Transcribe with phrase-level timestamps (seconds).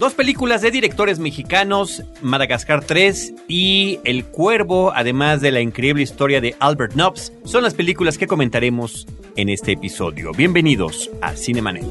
[0.00, 6.40] Dos películas de directores mexicanos, Madagascar 3 y El Cuervo, además de la increíble historia
[6.40, 10.32] de Albert Nobbs, son las películas que comentaremos en este episodio.
[10.32, 11.84] Bienvenidos a Cinemanet.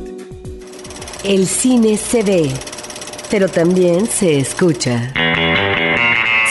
[1.24, 2.50] El cine se ve,
[3.30, 5.14] pero también se escucha.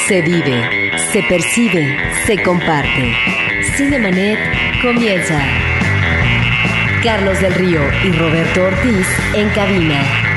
[0.06, 3.16] Se vive, se percibe, se comparte.
[3.77, 4.38] Cinemanet
[4.80, 5.45] comienza.
[7.02, 10.27] Carlos del Río y Roberto Ortiz en cabina.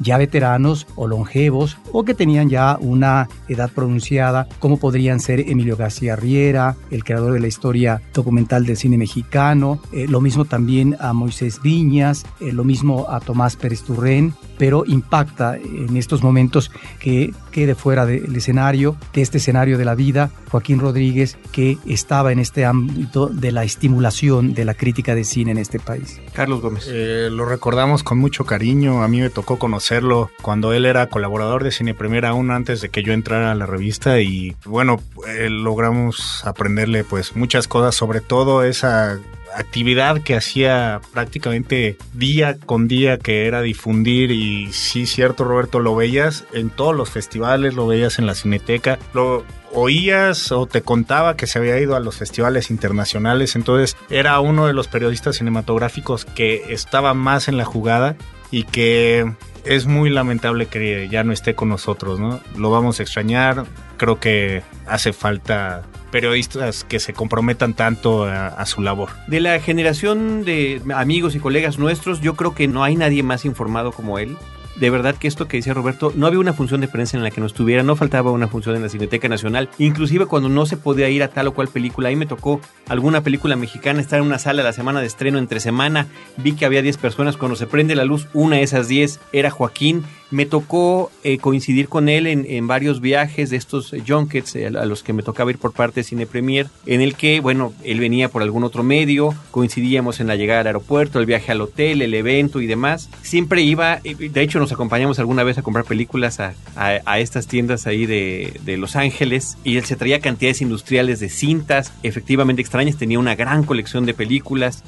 [0.00, 5.76] ya veteranos o longevos o que tenían ya una edad pronunciada, como podrían ser Emilio
[5.76, 10.96] García Riera, el creador de la historia documental del cine mexicano, eh, lo mismo también
[11.00, 16.70] a Moisés Viñas, eh, lo mismo a Tomás Pérez Turrén, pero impacta en estos momentos
[16.98, 22.32] que quede fuera del escenario, de este escenario de la vida, Joaquín Rodríguez, que estaba
[22.32, 26.20] en este ámbito de la estimulación de la crítica de cine en este país.
[26.32, 26.86] Carlos Gómez.
[26.88, 31.62] Eh, lo recordamos con mucho cariño, a mí me tocó conocerlo cuando él era colaborador
[31.62, 35.00] de Cine Primera aún antes de que yo entrara a la revista y bueno,
[35.48, 39.18] logramos aprenderle pues muchas cosas sobre todo esa
[39.54, 45.94] actividad que hacía prácticamente día con día que era difundir y sí cierto Roberto lo
[45.94, 51.36] veías en todos los festivales lo veías en la cineteca lo oías o te contaba
[51.36, 56.24] que se había ido a los festivales internacionales entonces era uno de los periodistas cinematográficos
[56.24, 58.16] que estaba más en la jugada
[58.50, 59.32] y que
[59.64, 62.40] es muy lamentable que ya no esté con nosotros, ¿no?
[62.56, 63.64] Lo vamos a extrañar,
[64.04, 69.08] creo que hace falta periodistas que se comprometan tanto a, a, su labor.
[69.28, 73.46] De la generación de amigos y colegas nuestros, yo creo que no hay nadie más
[73.46, 74.36] informado como él
[74.76, 77.30] de verdad que esto que decía Roberto, no había una función de prensa en la
[77.30, 80.76] que no estuviera, no faltaba una función en la Cineteca Nacional, inclusive cuando no se
[80.76, 84.26] podía ir a tal o cual película, ahí me tocó alguna película mexicana, estar en
[84.26, 87.66] una sala la semana de estreno entre semana, vi que había 10 personas, cuando se
[87.66, 92.26] prende la luz, una de esas 10 era Joaquín, me tocó eh, coincidir con él
[92.26, 95.58] en, en, varios viajes de estos eh, junkets eh, a los que me tocaba ir
[95.58, 99.32] por parte de Cine Premier, en el que, bueno, él venía por algún otro medio,
[99.52, 103.10] coincidíamos en la llegada al aeropuerto, el viaje al hotel, el evento y demás.
[103.22, 107.46] Siempre iba, de hecho nos acompañamos alguna vez a comprar películas a, a, a estas
[107.46, 112.62] tiendas ahí de, de, Los Ángeles y él se traía cantidades industriales de cintas, efectivamente
[112.62, 114.82] extrañas, tenía una gran colección de películas.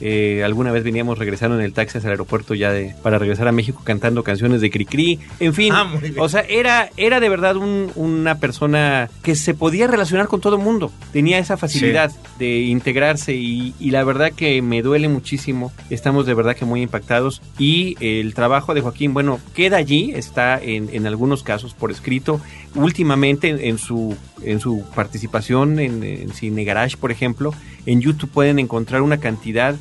[0.45, 3.53] alguna vez veníamos regresando en el taxi hacia el aeropuerto ya de, para regresar a
[3.53, 5.21] México cantando canciones de Cricri.
[5.41, 9.87] En fin, ah, o sea, era, era de verdad un, una persona que se podía
[9.87, 10.91] relacionar con todo el mundo.
[11.13, 12.17] Tenía esa facilidad sí.
[12.39, 15.71] de integrarse y, y, la verdad que me duele muchísimo.
[15.91, 17.43] Estamos de verdad que muy impactados.
[17.59, 19.39] Y el trabajo de Joaquín, bueno,
[19.75, 22.41] allí, está en, en algunos casos por escrito.
[22.75, 27.53] Últimamente en, en su, en su participación en, en Cine Garage, por ejemplo,
[27.87, 29.77] en YouTube pueden encontrar una cantidad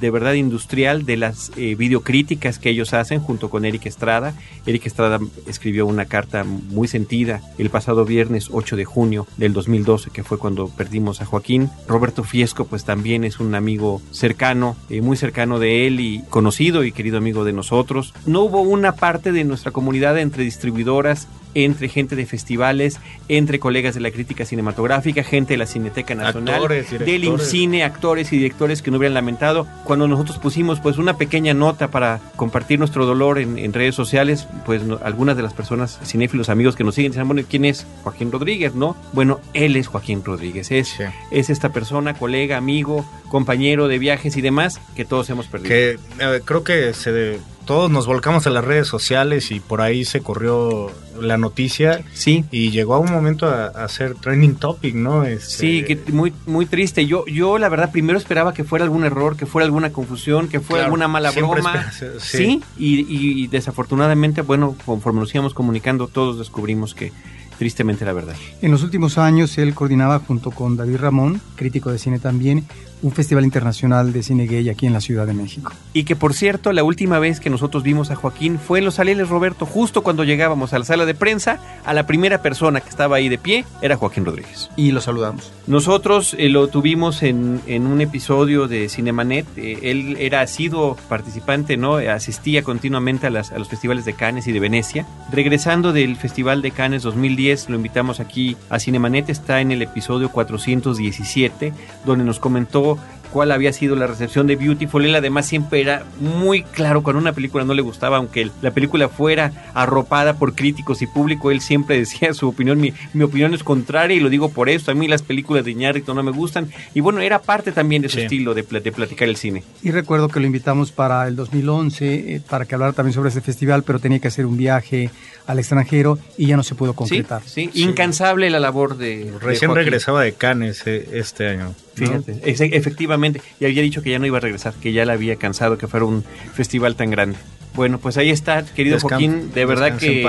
[0.00, 4.34] de verdad industrial de las eh, videocríticas que ellos hacen junto con Eric Estrada.
[4.66, 10.10] Eric Estrada escribió una carta muy sentida el pasado viernes 8 de junio del 2012,
[10.10, 11.70] que fue cuando perdimos a Joaquín.
[11.88, 16.84] Roberto Fiesco, pues también es un amigo cercano, eh, muy cercano de él y conocido
[16.84, 18.14] y querido amigo de nosotros.
[18.26, 22.98] No hubo una parte de nuestra comunidad entre distribuidoras entre gente de festivales,
[23.28, 28.32] entre colegas de la crítica cinematográfica, gente de la Cineteca Nacional, actores, del IMCINE, actores
[28.32, 29.66] y directores que no hubieran lamentado.
[29.84, 34.46] Cuando nosotros pusimos pues una pequeña nota para compartir nuestro dolor en, en redes sociales,
[34.66, 37.86] pues no, algunas de las personas cinéfilos amigos que nos siguen dicen, bueno, ¿quién es
[38.02, 38.74] Joaquín Rodríguez?
[38.74, 38.96] ¿No?
[39.12, 41.04] Bueno, él es Joaquín Rodríguez, es, sí.
[41.30, 45.70] es esta persona, colega, amigo, compañero de viajes y demás que todos hemos perdido.
[45.70, 49.80] Que eh, creo que se de, todos nos volcamos a las redes sociales y por
[49.80, 52.02] ahí se corrió la noticia.
[52.12, 52.44] Sí.
[52.50, 55.24] Y llegó a un momento a, a ser trending topic, ¿no?
[55.24, 55.46] Este...
[55.46, 57.06] Sí, que muy, muy triste.
[57.06, 60.60] Yo, yo la verdad primero esperaba que fuera algún error, que fuera alguna confusión, que
[60.60, 61.88] fuera claro, alguna mala broma.
[61.90, 62.36] Espera, sí.
[62.36, 62.62] sí.
[62.78, 67.12] Y, y, y desafortunadamente, bueno, conforme nos íbamos comunicando, todos descubrimos que
[67.60, 68.34] tristemente la verdad.
[68.62, 72.64] En los últimos años él coordinaba junto con David Ramón, crítico de cine también,
[73.02, 75.70] un festival internacional de cine gay aquí en la Ciudad de México.
[75.92, 78.98] Y que por cierto, la última vez que nosotros vimos a Joaquín fue en Los
[78.98, 82.88] Aleles Roberto, justo cuando llegábamos a la sala de prensa, a la primera persona que
[82.88, 84.70] estaba ahí de pie era Joaquín Rodríguez.
[84.76, 85.52] Y lo saludamos.
[85.66, 91.76] Nosotros eh, lo tuvimos en, en, un episodio de Cinemanet, eh, él era sido participante,
[91.76, 91.96] ¿no?
[91.96, 95.06] Asistía continuamente a, las, a los festivales de Cannes y de Venecia.
[95.32, 100.30] Regresando del Festival de Cannes 2010, lo invitamos aquí a Cinemanet, está en el episodio
[100.30, 101.72] 417,
[102.04, 102.98] donde nos comentó
[103.32, 105.04] cuál había sido la recepción de Beautiful.
[105.04, 109.08] Él además siempre era muy claro cuando una película no le gustaba, aunque la película
[109.08, 113.64] fuera arropada por críticos y público, él siempre decía su opinión, mi, mi opinión es
[113.64, 116.70] contraria y lo digo por esto, a mí las películas de Iñárritu no me gustan
[116.94, 118.22] y bueno, era parte también de su sí.
[118.22, 119.62] estilo de, de, platicar el cine.
[119.82, 123.40] Y recuerdo que lo invitamos para el 2011, eh, para que hablara también sobre ese
[123.40, 125.10] festival, pero tenía que hacer un viaje
[125.46, 127.42] al extranjero y ya no se pudo concretar.
[127.44, 127.82] Sí, sí.
[127.82, 129.32] incansable la labor de...
[129.40, 131.74] Recién de regresaba de Cannes este año.
[131.94, 132.40] Fíjate, ¿no?
[132.44, 133.19] efectivamente,
[133.58, 135.86] y había dicho que ya no iba a regresar, que ya la había cansado que
[135.86, 136.24] fuera un
[136.54, 137.38] festival tan grande.
[137.74, 140.24] Bueno, pues ahí está, querido Joaquín, de verdad que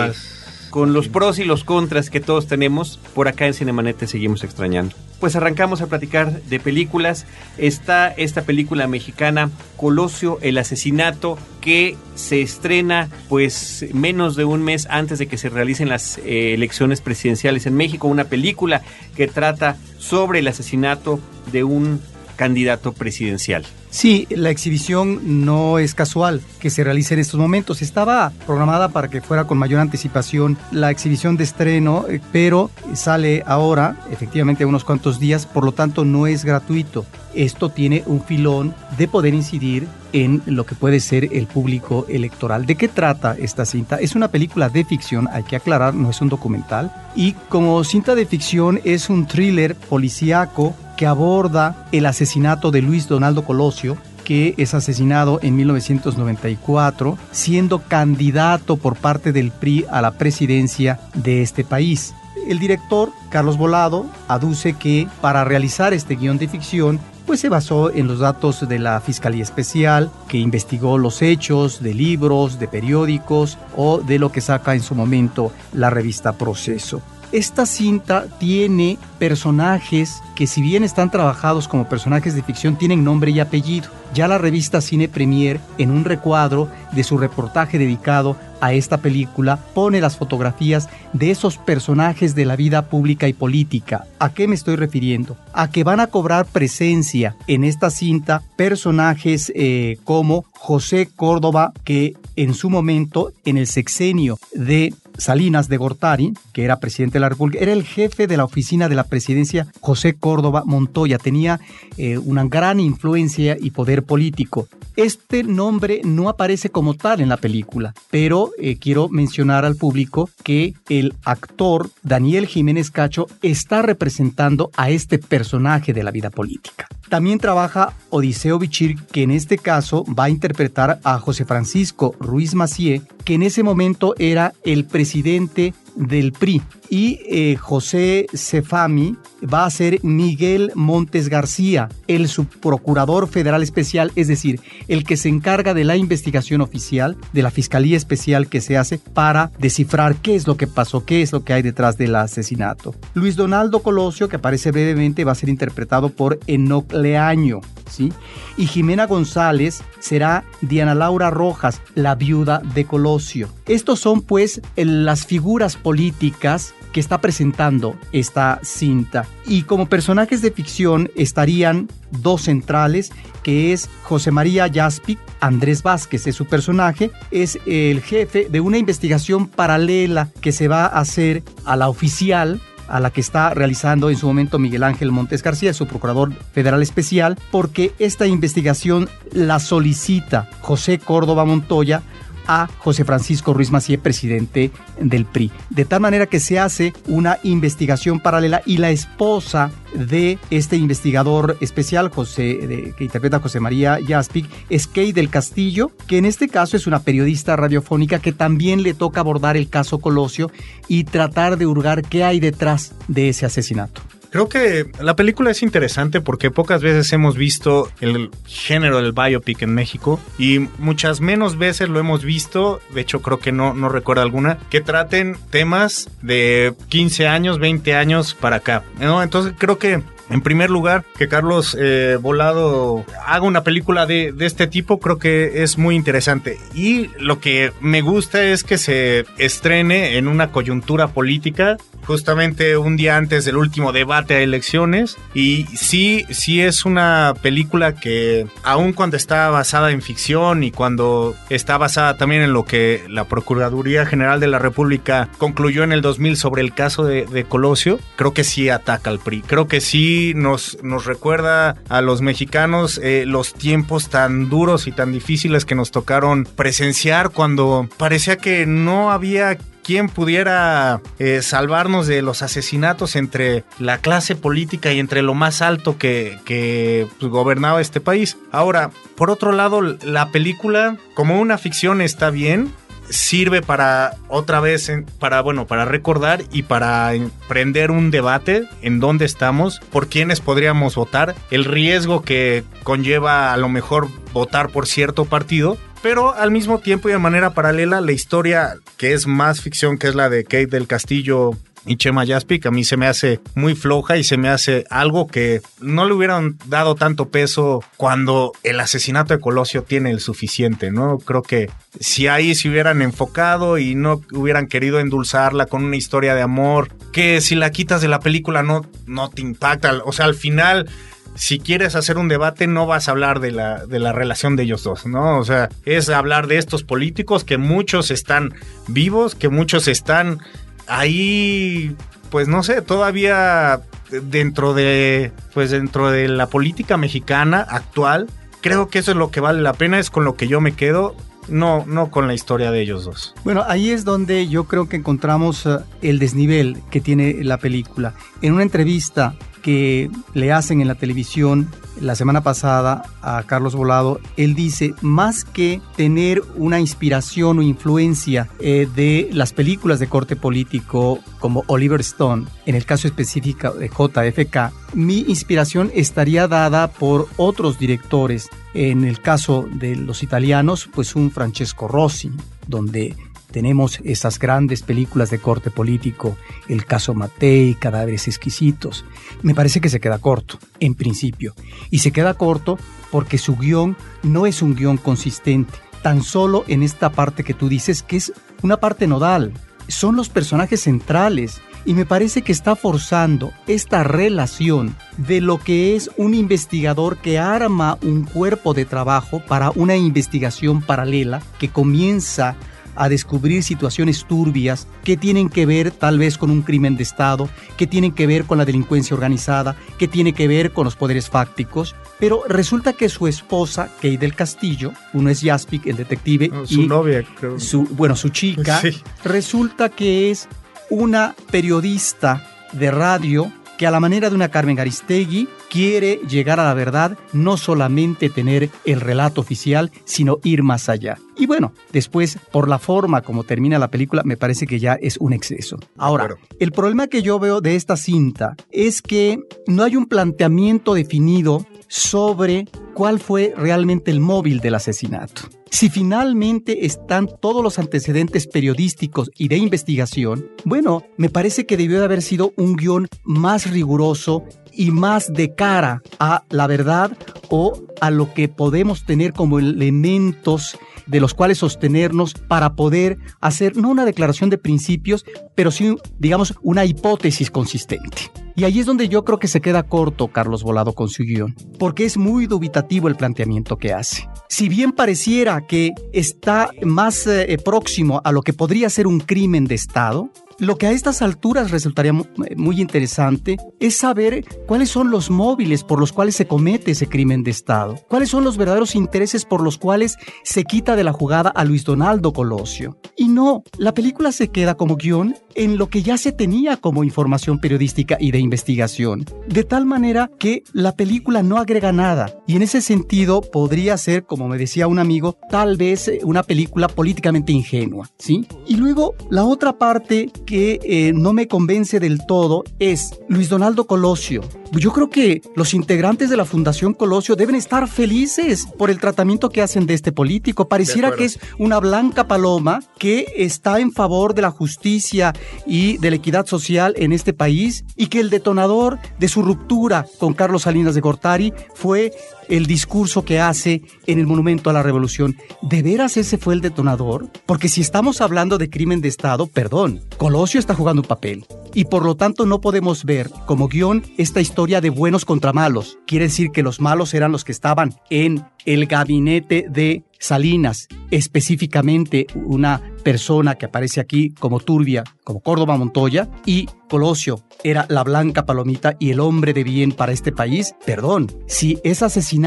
[0.71, 4.43] con los pros y los contras que todos tenemos, por acá en Cinemanet te seguimos
[4.43, 4.95] extrañando.
[5.19, 7.27] Pues arrancamos a platicar de películas.
[7.57, 14.87] Está esta película mexicana, Colosio, el asesinato, que se estrena pues menos de un mes
[14.89, 18.07] antes de que se realicen las eh, elecciones presidenciales en México.
[18.07, 18.81] Una película
[19.15, 21.19] que trata sobre el asesinato
[21.51, 22.01] de un
[22.41, 23.63] candidato presidencial.
[23.91, 27.83] Sí, la exhibición no es casual que se realice en estos momentos.
[27.83, 33.43] Estaba programada para que fuera con mayor anticipación la exhibición de estreno, eh, pero sale
[33.45, 37.05] ahora, efectivamente, unos cuantos días, por lo tanto no es gratuito.
[37.35, 42.65] Esto tiene un filón de poder incidir en lo que puede ser el público electoral.
[42.65, 43.97] ¿De qué trata esta cinta?
[43.97, 46.91] Es una película de ficción, hay que aclarar, no es un documental.
[47.15, 53.07] Y como cinta de ficción es un thriller policíaco que aborda el asesinato de Luis
[53.07, 60.11] Donaldo Colosio, que es asesinado en 1994, siendo candidato por parte del PRI a la
[60.11, 62.13] presidencia de este país.
[62.47, 67.89] El director, Carlos Volado, aduce que para realizar este guion de ficción, pues se basó
[67.89, 73.57] en los datos de la Fiscalía Especial, que investigó los hechos de libros, de periódicos
[73.75, 77.01] o de lo que saca en su momento la revista Proceso.
[77.31, 83.31] Esta cinta tiene personajes que si bien están trabajados como personajes de ficción, tienen nombre
[83.31, 83.89] y apellido.
[84.13, 89.57] Ya la revista Cine Premier, en un recuadro de su reportaje dedicado a esta película,
[89.73, 94.05] pone las fotografías de esos personajes de la vida pública y política.
[94.19, 95.37] ¿A qué me estoy refiriendo?
[95.53, 102.15] A que van a cobrar presencia en esta cinta personajes eh, como José Córdoba, que
[102.35, 107.29] en su momento, en el sexenio de Salinas de Gortari, que era presidente de la
[107.29, 111.17] República, era el jefe de la oficina de la presidencia José Córdoba Montoya.
[111.17, 111.59] Tenía
[111.97, 114.67] eh, una gran influencia y poder político.
[114.95, 120.29] Este nombre no aparece como tal en la película, pero eh, quiero mencionar al público
[120.43, 126.87] que el actor Daniel Jiménez Cacho está representando a este personaje de la vida política.
[127.11, 132.55] También trabaja Odiseo Bichir, que en este caso va a interpretar a José Francisco Ruiz
[132.55, 136.61] Macié, que en ese momento era el presidente del PRI.
[136.89, 144.27] Y eh, José Cefami va a ser Miguel Montes García, el subprocurador federal especial, es
[144.27, 148.77] decir, el que se encarga de la investigación oficial de la Fiscalía Especial que se
[148.77, 152.15] hace para descifrar qué es lo que pasó, qué es lo que hay detrás del
[152.15, 152.93] asesinato.
[153.13, 157.61] Luis Donaldo Colosio, que aparece brevemente, va a ser interpretado por Enoc Leaño.
[157.89, 158.13] ¿Sí?
[158.55, 163.49] Y Jimena González será Diana Laura Rojas, la viuda de Colosio.
[163.67, 169.25] Estos son pues las figuras políticas que está presentando esta cinta.
[169.45, 173.11] Y como personajes de ficción estarían dos centrales,
[173.43, 178.77] que es José María Jaspic, Andrés Vázquez es su personaje, es el jefe de una
[178.77, 184.09] investigación paralela que se va a hacer a la oficial a la que está realizando
[184.09, 189.59] en su momento Miguel Ángel Montes García, su procurador federal especial, porque esta investigación la
[189.59, 192.03] solicita José Córdoba Montoya
[192.47, 195.51] a José Francisco Ruiz Macié, presidente del PRI.
[195.69, 201.57] De tal manera que se hace una investigación paralela y la esposa de este investigador
[201.61, 206.77] especial, José, que interpreta José María Jaspic, es Kay del Castillo, que en este caso
[206.77, 210.51] es una periodista radiofónica que también le toca abordar el caso Colosio
[210.87, 214.01] y tratar de hurgar qué hay detrás de ese asesinato.
[214.31, 219.61] Creo que la película es interesante porque pocas veces hemos visto el género del biopic
[219.61, 223.89] en México y muchas menos veces lo hemos visto, de hecho creo que no, no
[223.89, 228.83] recuerdo alguna, que traten temas de 15 años, 20 años para acá.
[229.01, 229.21] ¿no?
[229.21, 234.45] Entonces creo que en primer lugar, que Carlos eh, Volado haga una película de, de,
[234.45, 236.57] este tipo, creo que es muy interesante.
[236.73, 242.97] Y lo que me gusta es que se estrene en una coyuntura política justamente un
[242.97, 245.17] día antes del último debate a elecciones.
[245.33, 251.35] Y sí, sí es una película que, aun cuando está basada en ficción y cuando
[251.49, 256.01] está basada también en lo que la Procuraduría General de la República concluyó en el
[256.01, 259.41] 2000 sobre el caso de, de Colosio, creo que sí ataca al PRI.
[259.41, 265.11] Creo que sí nos, recuerda a los mexicanos eh, los tiempos tan duros y tan
[265.11, 272.21] difíciles que nos tocaron presenciar cuando parecía que no había quien pudiera eh, salvarnos de
[272.21, 277.81] los asesinatos entre la clase política y entre lo más alto que, que pues, gobernaba
[277.81, 278.37] este país.
[278.51, 282.71] Ahora, por otro lado, la película, como una ficción, está bien,
[283.11, 289.25] sirve para otra vez, para bueno, para recordar y para emprender un debate en dónde
[289.25, 295.25] estamos, por quiénes podríamos votar, el riesgo que conlleva a lo mejor votar por cierto
[295.25, 299.97] partido pero al mismo tiempo y de manera paralela la historia que es más ficción
[299.97, 301.51] que es la de Kate del Castillo
[301.85, 305.27] y Chema Jaspic a mí se me hace muy floja y se me hace algo
[305.27, 310.91] que no le hubieran dado tanto peso cuando el asesinato de Colosio tiene el suficiente,
[310.91, 311.17] ¿no?
[311.17, 311.69] Creo que
[311.99, 316.89] si ahí se hubieran enfocado y no hubieran querido endulzarla con una historia de amor,
[317.11, 320.87] que si la quitas de la película no, no te impacta, o sea, al final
[321.35, 324.63] si quieres hacer un debate, no vas a hablar de la, de la relación de
[324.63, 325.39] ellos dos, ¿no?
[325.39, 328.53] O sea, es hablar de estos políticos que muchos están
[328.87, 330.39] vivos, que muchos están
[330.87, 331.95] ahí,
[332.29, 338.27] pues no sé, todavía dentro de, pues dentro de la política mexicana actual.
[338.61, 340.73] Creo que eso es lo que vale la pena, es con lo que yo me
[340.73, 341.15] quedo
[341.47, 343.33] no, no con la historia de ellos dos.
[343.43, 348.13] Bueno, ahí es donde yo creo que encontramos uh, el desnivel que tiene la película.
[348.41, 354.19] En una entrevista que le hacen en la televisión la semana pasada a Carlos Volado,
[354.37, 360.35] él dice, más que tener una inspiración o influencia eh, de las películas de corte
[360.35, 367.27] político como Oliver Stone, en el caso específico de JFK, mi inspiración estaría dada por
[367.37, 368.49] otros directores.
[368.73, 372.31] En el caso de los italianos, pues un Francesco Rossi,
[372.67, 373.15] donde
[373.51, 379.05] tenemos esas grandes películas de corte político, el caso Matei, Cadáveres Exquisitos.
[379.43, 381.53] Me parece que se queda corto, en principio.
[381.89, 382.79] Y se queda corto
[383.11, 387.69] porque su guion no es un guion consistente, tan solo en esta parte que tú
[387.69, 389.53] dices que es una parte nodal.
[389.87, 395.95] Son los personajes centrales y me parece que está forzando esta relación de lo que
[395.95, 402.55] es un investigador que arma un cuerpo de trabajo para una investigación paralela que comienza
[402.95, 407.49] a descubrir situaciones turbias que tienen que ver tal vez con un crimen de Estado,
[407.77, 411.29] que tienen que ver con la delincuencia organizada, que tiene que ver con los poderes
[411.29, 416.85] fácticos, pero resulta que su esposa, Kay del Castillo, uno es Jaspic, el detective, su
[416.85, 417.59] novia, creo.
[417.59, 418.81] Su, bueno, su chica,
[419.23, 420.47] resulta que es
[420.89, 426.65] una periodista de radio que a la manera de una Carmen Garistegui quiere llegar a
[426.65, 431.17] la verdad, no solamente tener el relato oficial, sino ir más allá.
[431.35, 435.17] Y bueno, después, por la forma como termina la película, me parece que ya es
[435.17, 435.79] un exceso.
[435.97, 440.93] Ahora, el problema que yo veo de esta cinta es que no hay un planteamiento
[440.93, 445.41] definido sobre cuál fue realmente el móvil del asesinato.
[445.69, 451.99] Si finalmente están todos los antecedentes periodísticos y de investigación, bueno, me parece que debió
[451.99, 457.11] de haber sido un guion más riguroso y más de cara a la verdad
[457.49, 463.75] o a lo que podemos tener como elementos de los cuales sostenernos para poder hacer
[463.75, 468.31] no una declaración de principios, pero sí, digamos, una hipótesis consistente.
[468.55, 471.55] Y ahí es donde yo creo que se queda corto Carlos Volado con su guion,
[471.79, 474.27] porque es muy dubitativo el planteamiento que hace.
[474.49, 479.65] Si bien pareciera que está más eh, próximo a lo que podría ser un crimen
[479.65, 480.31] de Estado,
[480.61, 485.99] lo que a estas alturas resultaría muy interesante es saber cuáles son los móviles por
[485.99, 489.79] los cuales se comete ese crimen de Estado, cuáles son los verdaderos intereses por los
[489.79, 492.99] cuales se quita de la jugada a Luis Donaldo Colosio.
[493.17, 497.03] Y no, la película se queda como guion en lo que ya se tenía como
[497.03, 502.35] información periodística y de investigación, de tal manera que la película no agrega nada.
[502.47, 506.43] Y en ese sentido podría ser, como me decía un amigo, tal vez eh, una
[506.43, 508.47] película políticamente ingenua, ¿sí?
[508.67, 513.85] Y luego la otra parte que eh, no me convence del todo es Luis Donaldo
[513.85, 514.41] Colosio.
[514.73, 519.49] Yo creo que los integrantes de la Fundación Colosio deben estar felices por el tratamiento
[519.49, 520.69] que hacen de este político.
[520.69, 525.33] Pareciera que es una blanca paloma que está en favor de la justicia
[525.65, 530.07] y de la equidad social en este país y que el detonador de su ruptura
[530.19, 532.11] con Carlos Salinas de Gortari fue
[532.51, 535.37] el discurso que hace en el Monumento a la Revolución.
[535.61, 537.29] ¿De veras ese fue el detonador?
[537.45, 541.45] Porque si estamos hablando de crimen de Estado, perdón, Colosio está jugando un papel.
[541.73, 545.97] Y por lo tanto no podemos ver como guion esta historia de buenos contra malos.
[546.05, 552.27] Quiere decir que los malos eran los que estaban en el gabinete de Salinas, específicamente
[552.35, 558.45] una persona que aparece aquí como Turbia, como Córdoba Montoya, y Colosio era la blanca
[558.45, 562.40] palomita y el hombre de bien para este país, perdón, si es asesinato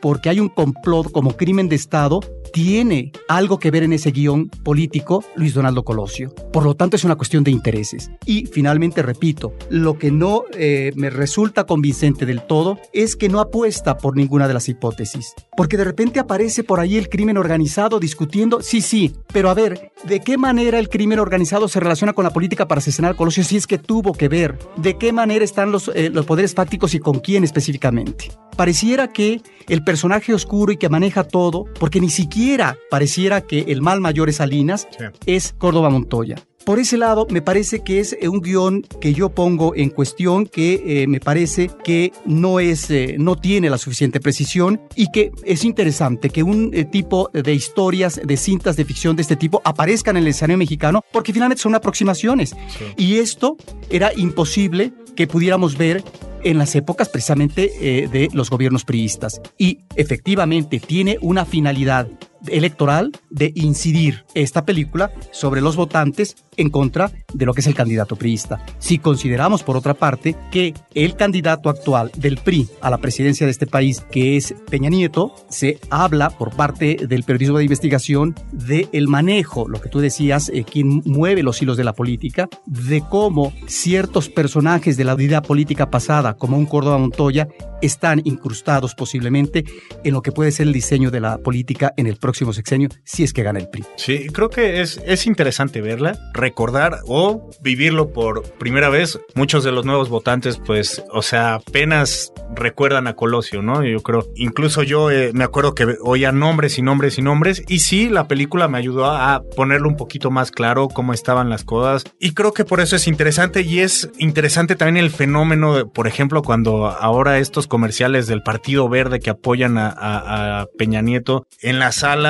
[0.00, 2.20] porque hay un complot como crimen de Estado,
[2.52, 6.34] tiene algo que ver en ese guion político Luis Donaldo Colosio.
[6.52, 8.10] Por lo tanto, es una cuestión de intereses.
[8.26, 13.40] Y finalmente, repito, lo que no eh, me resulta convincente del todo es que no
[13.40, 15.34] apuesta por ninguna de las hipótesis.
[15.56, 19.92] Porque de repente aparece por ahí el crimen organizado discutiendo, sí, sí, pero a ver,
[20.04, 23.44] ¿de qué manera el crimen organizado se relaciona con la política para asesinar a Colosio
[23.44, 24.58] si es que tuvo que ver?
[24.76, 28.30] ¿De qué manera están los, eh, los poderes fácticos y con quién específicamente?
[28.56, 33.80] Pareciera que el personaje oscuro y que maneja todo, porque ni siquiera pareciera que el
[33.80, 34.88] mal mayor es Salinas,
[35.26, 36.36] es Córdoba Montoya.
[36.64, 41.02] Por ese lado, me parece que es un guion que yo pongo en cuestión, que
[41.02, 45.64] eh, me parece que no es, eh, no tiene la suficiente precisión y que es
[45.64, 50.16] interesante que un eh, tipo de historias, de cintas de ficción de este tipo aparezcan
[50.16, 52.54] en el escenario mexicano, porque finalmente son aproximaciones.
[52.96, 53.56] Y esto
[53.90, 56.02] era imposible que pudiéramos ver
[56.44, 59.40] en las épocas precisamente de los gobiernos priistas.
[59.58, 62.08] Y efectivamente tiene una finalidad
[62.48, 67.74] electoral de incidir esta película sobre los votantes en contra de lo que es el
[67.74, 68.64] candidato priista.
[68.78, 73.52] Si consideramos, por otra parte, que el candidato actual del PRI a la presidencia de
[73.52, 78.88] este país, que es Peña Nieto, se habla por parte del periodismo de investigación de
[78.92, 83.02] el manejo, lo que tú decías, eh, quien mueve los hilos de la política, de
[83.08, 87.48] cómo ciertos personajes de la vida política pasada, como un Córdoba Montoya,
[87.80, 89.64] están incrustados posiblemente
[90.04, 92.88] en lo que puede ser el diseño de la política en el próximo próximo sexenio
[93.04, 93.84] si es que gana el PRI.
[93.96, 99.20] Sí, creo que es, es interesante verla, recordar o vivirlo por primera vez.
[99.34, 103.84] Muchos de los nuevos votantes, pues, o sea, apenas recuerdan a Colosio, ¿no?
[103.84, 107.80] Yo creo, incluso yo eh, me acuerdo que oía nombres y nombres y nombres y
[107.80, 112.04] sí, la película me ayudó a ponerlo un poquito más claro cómo estaban las cosas
[112.18, 116.06] y creo que por eso es interesante y es interesante también el fenómeno, de, por
[116.06, 121.46] ejemplo, cuando ahora estos comerciales del Partido Verde que apoyan a, a, a Peña Nieto
[121.60, 122.21] en la sala,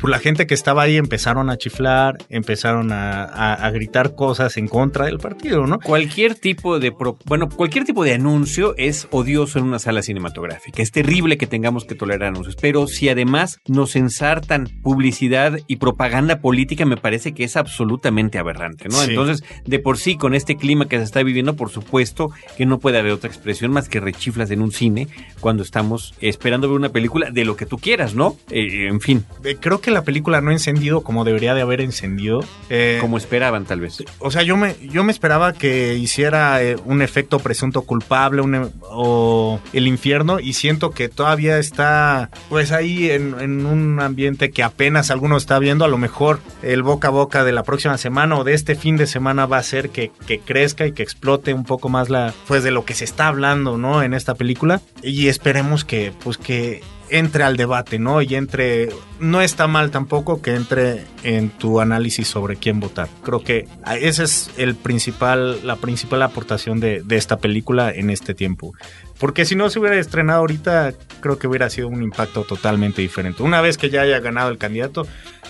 [0.00, 4.68] pues la gente que estaba ahí empezaron a chiflar, empezaron a, a gritar cosas en
[4.68, 5.78] contra del partido, ¿no?
[5.80, 10.82] Cualquier tipo de, pro, bueno, cualquier tipo de anuncio es odioso en una sala cinematográfica.
[10.82, 16.40] Es terrible que tengamos que tolerar anuncios, pero si además nos ensartan publicidad y propaganda
[16.40, 18.96] política, me parece que es absolutamente aberrante, ¿no?
[18.96, 19.10] Sí.
[19.10, 22.78] Entonces, de por sí, con este clima que se está viviendo, por supuesto que no
[22.78, 25.08] puede haber otra expresión más que rechiflas en un cine
[25.40, 28.36] cuando estamos esperando ver una película de lo que tú quieras, ¿no?
[28.50, 29.24] Eh, en fin.
[29.42, 32.44] Eh, creo que la película no ha encendido como debería de haber encendido.
[32.70, 34.02] Eh, como esperaban, tal vez.
[34.18, 38.72] O sea, yo me, yo me esperaba que hiciera eh, un efecto presunto culpable un,
[38.82, 44.62] o el infierno y siento que todavía está pues ahí en, en, un ambiente que
[44.62, 45.84] apenas alguno está viendo.
[45.84, 48.96] A lo mejor el boca a boca de la próxima semana o de este fin
[48.96, 52.32] de semana va a hacer que, que crezca y que explote un poco más la
[52.46, 54.02] pues de lo que se está hablando, ¿no?
[54.02, 58.22] En esta película y esperemos que pues que entre al debate, ¿no?
[58.22, 58.88] Y entre,
[59.20, 63.08] no está mal tampoco que entre en tu análisis sobre quién votar.
[63.22, 63.66] Creo que
[64.00, 68.72] esa es el principal, la principal aportación de, de esta película en este tiempo.
[69.18, 73.42] Porque si no se hubiera estrenado ahorita, creo que hubiera sido un impacto totalmente diferente.
[73.42, 75.06] Una vez que ya haya ganado el candidato,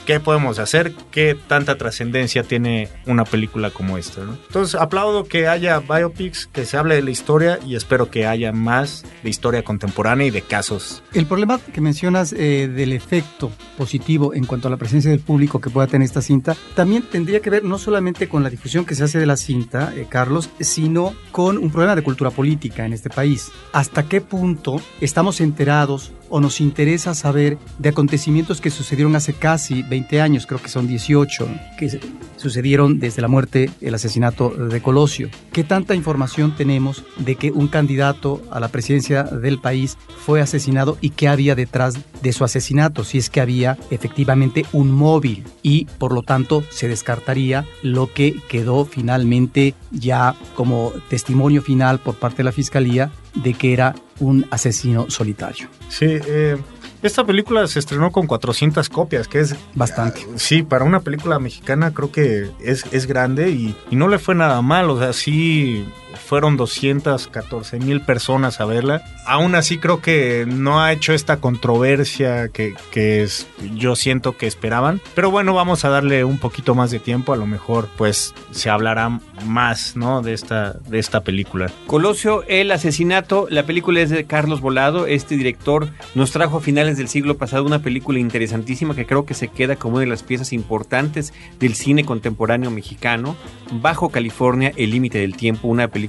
[0.07, 0.93] ¿qué podemos hacer?
[1.11, 4.21] ¿Qué tanta trascendencia tiene una película como esta?
[4.23, 8.53] Entonces, aplaudo que haya biopics, que se hable de la historia y espero que haya
[8.53, 11.03] más de historia contemporánea y de casos.
[11.13, 15.61] El problema que mencionas eh, del efecto positivo en cuanto a la presencia del público
[15.61, 18.95] que pueda tener esta cinta, también tendría que ver no solamente con la difusión que
[18.95, 22.93] se hace de la cinta, eh, Carlos, sino con un problema de cultura política en
[22.93, 23.51] este país.
[23.73, 29.83] ¿Hasta qué punto estamos enterados o nos interesa saber de acontecimientos que sucedieron hace casi
[29.83, 32.01] 20 años, creo que son 18, que
[32.37, 35.29] sucedieron desde la muerte, el asesinato de Colosio.
[35.53, 40.99] ¿Qué tanta información tenemos de que un candidato a la presidencia del país fue asesinado
[41.01, 43.05] y qué había detrás de su asesinato?
[43.05, 48.37] Si es que había efectivamente un móvil y por lo tanto se descartaría lo que
[48.49, 54.47] quedó finalmente ya como testimonio final por parte de la fiscalía de que era un
[54.51, 55.69] asesino solitario.
[55.89, 56.57] Sí, eh,
[57.03, 60.27] esta película se estrenó con 400 copias, que es bastante.
[60.27, 64.19] Uh, sí, para una película mexicana creo que es, es grande y, y, no le
[64.19, 69.03] fue nada mal, o sea, sí fueron 214 mil personas a verla.
[69.27, 74.47] Aún así creo que no ha hecho esta controversia que, que es, yo siento que
[74.47, 75.01] esperaban.
[75.15, 77.33] Pero bueno, vamos a darle un poquito más de tiempo.
[77.33, 80.23] A lo mejor pues se hablará más ¿no?
[80.23, 81.71] de, esta, de esta película.
[81.87, 83.47] Colosio, el asesinato.
[83.51, 85.07] La película es de Carlos Volado.
[85.07, 89.35] Este director nos trajo a finales del siglo pasado una película interesantísima que creo que
[89.35, 93.37] se queda como una de las piezas importantes del cine contemporáneo mexicano.
[93.73, 96.04] Bajo California, El límite del tiempo, una película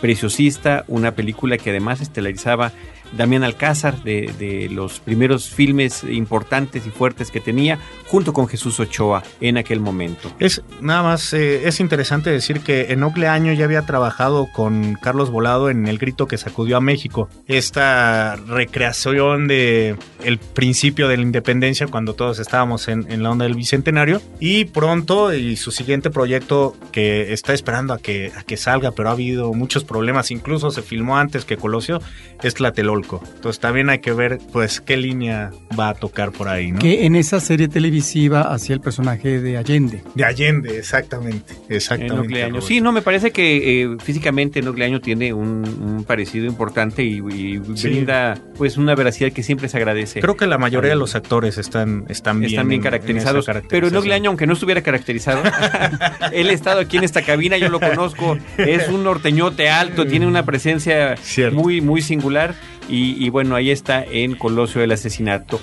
[0.00, 2.72] preciosista, una película que además estelarizaba
[3.12, 9.22] Damián Alcázar, de, los primeros filmes importantes y fuertes que tenía, junto con Jesús Ochoa
[9.40, 10.30] en aquel momento.
[10.38, 15.30] Es nada más, eh, es interesante decir que Enoc Leaño ya había trabajado con Carlos
[15.30, 17.28] Volado en El Grito que sacudió a México.
[17.46, 23.44] Esta recreación de el principio de la independencia cuando todos estábamos en, en la onda
[23.44, 24.20] del Bicentenario.
[24.38, 29.08] Y pronto, y su siguiente proyecto que está esperando a que, a que salga, pero
[29.08, 32.00] ha habido muchos problemas, incluso se filmó antes que Colosio,
[32.42, 32.99] es Tlatelolco.
[33.02, 36.78] Entonces también hay que ver pues qué línea va a tocar por ahí, ¿no?
[36.78, 40.02] Que en esa serie televisiva hacía el personaje de Allende.
[40.14, 41.54] De Allende, exactamente.
[41.68, 42.16] Exactamente.
[42.16, 42.60] Nucleaño.
[42.60, 47.60] Sí, no, me parece que eh, físicamente Nucleaño tiene un, un, parecido importante y, y
[47.76, 47.88] sí.
[47.88, 50.20] brinda pues una veracidad que siempre se agradece.
[50.20, 53.48] Creo que la mayoría de los actores están, están bien, están bien caracterizados.
[53.48, 55.42] En pero Nucleaño, aunque no estuviera caracterizado,
[56.32, 60.26] él ha estado aquí en esta cabina, yo lo conozco, es un norteñote alto, tiene
[60.26, 61.56] una presencia Cierto.
[61.56, 62.54] muy, muy singular.
[62.90, 65.60] Y, y, bueno, ahí está en Colosio el asesinato.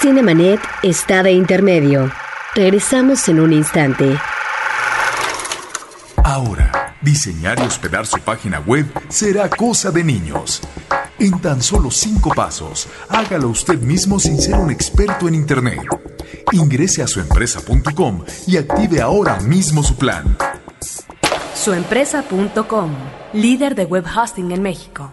[0.00, 2.10] Cinemanet está de intermedio.
[2.54, 4.16] Regresamos en un instante.
[6.24, 10.62] Ahora, diseñar y hospedar su página web será cosa de niños.
[11.18, 15.80] En tan solo cinco pasos, hágalo usted mismo sin ser un experto en Internet.
[16.52, 20.36] Ingrese a suempresa.com y active ahora mismo su plan.
[21.58, 22.90] Suempresa.com,
[23.32, 25.12] líder de web hosting en México.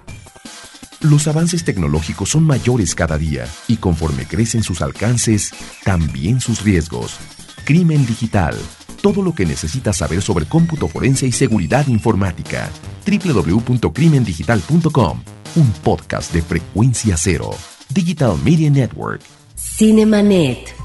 [1.01, 5.51] Los avances tecnológicos son mayores cada día y conforme crecen sus alcances,
[5.84, 7.17] también sus riesgos.
[7.63, 8.55] Crimen digital.
[9.01, 12.69] Todo lo que necesitas saber sobre cómputo forense y seguridad informática.
[13.08, 15.23] www.crimendigital.com.
[15.55, 17.55] Un podcast de frecuencia cero.
[17.89, 19.23] Digital Media Network.
[19.55, 20.85] Cinemanet.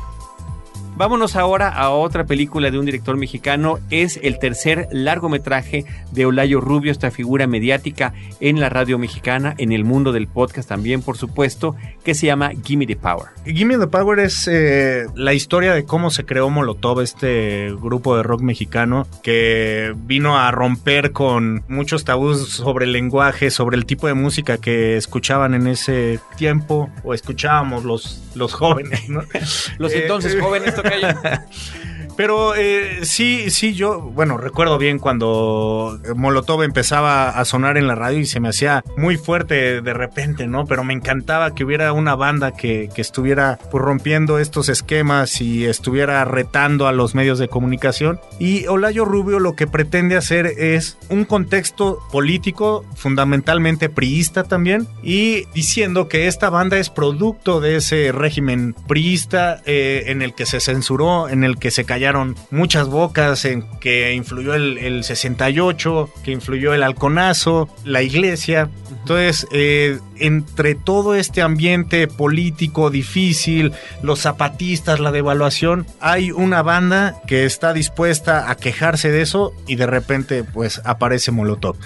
[1.01, 3.79] Vámonos ahora a otra película de un director mexicano.
[3.89, 9.73] Es el tercer largometraje de Olayo Rubio, esta figura mediática en la radio mexicana, en
[9.73, 13.29] el mundo del podcast también, por supuesto, que se llama Gimme the Power.
[13.47, 18.23] Gimme the Power es eh, la historia de cómo se creó Molotov, este grupo de
[18.23, 24.07] rock mexicano que vino a romper con muchos tabús sobre el lenguaje, sobre el tipo
[24.07, 29.23] de música que escuchaban en ese tiempo o escuchábamos los, los jóvenes, ¿no?
[29.79, 31.39] Los Eh, entonces jóvenes tocayo.
[32.21, 37.95] Pero eh, sí, sí, yo, bueno, recuerdo bien cuando Molotov empezaba a sonar en la
[37.95, 40.67] radio y se me hacía muy fuerte de repente, ¿no?
[40.67, 45.65] Pero me encantaba que hubiera una banda que, que estuviera pues, rompiendo estos esquemas y
[45.65, 48.21] estuviera retando a los medios de comunicación.
[48.39, 55.47] Y Olayo Rubio lo que pretende hacer es un contexto político, fundamentalmente priista también, y
[55.55, 60.61] diciendo que esta banda es producto de ese régimen priista eh, en el que se
[60.61, 62.10] censuró, en el que se callaron
[62.51, 68.71] muchas bocas, en que influyó el, el 68, que influyó el halconazo, la iglesia.
[68.91, 77.21] Entonces, eh, entre todo este ambiente político difícil, los zapatistas, la devaluación, hay una banda
[77.27, 81.77] que está dispuesta a quejarse de eso y de repente pues aparece Molotov.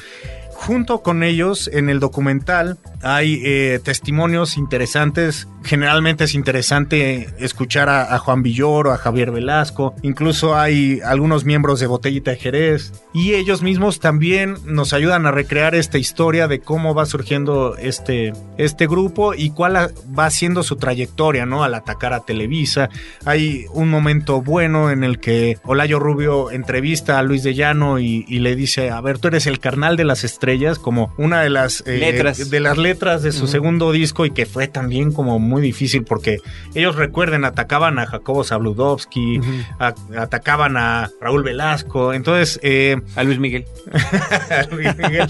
[0.54, 5.46] Junto con ellos en el documental hay eh, testimonios interesantes.
[5.62, 9.94] Generalmente es interesante escuchar a, a, Juan Villoro, a Javier Velasco.
[10.02, 12.92] Incluso hay algunos miembros de Botellita de Jerez.
[13.12, 18.32] Y ellos mismos también nos ayudan a recrear esta historia de cómo va surgiendo este,
[18.58, 21.64] este grupo y cuál a, va siendo su trayectoria, ¿no?
[21.64, 22.90] Al atacar a Televisa.
[23.24, 28.24] Hay un momento bueno en el que Olayo Rubio entrevista a Luis de Llano y,
[28.28, 31.50] y le dice, a ver, tú eres el carnal de las estrellas, como una de
[31.50, 32.50] las eh, letras.
[32.50, 33.50] de las letras de su uh -huh.
[33.50, 36.38] segundo disco y que fue también como muy difícil porque
[36.74, 39.64] ellos recuerden, atacaban a Jacobo Zabludovsky, uh -huh.
[39.80, 42.60] a, atacaban a Raúl Velasco, entonces...
[42.62, 43.64] Eh, a Luis Miguel.
[44.50, 45.28] a Luis Miguel.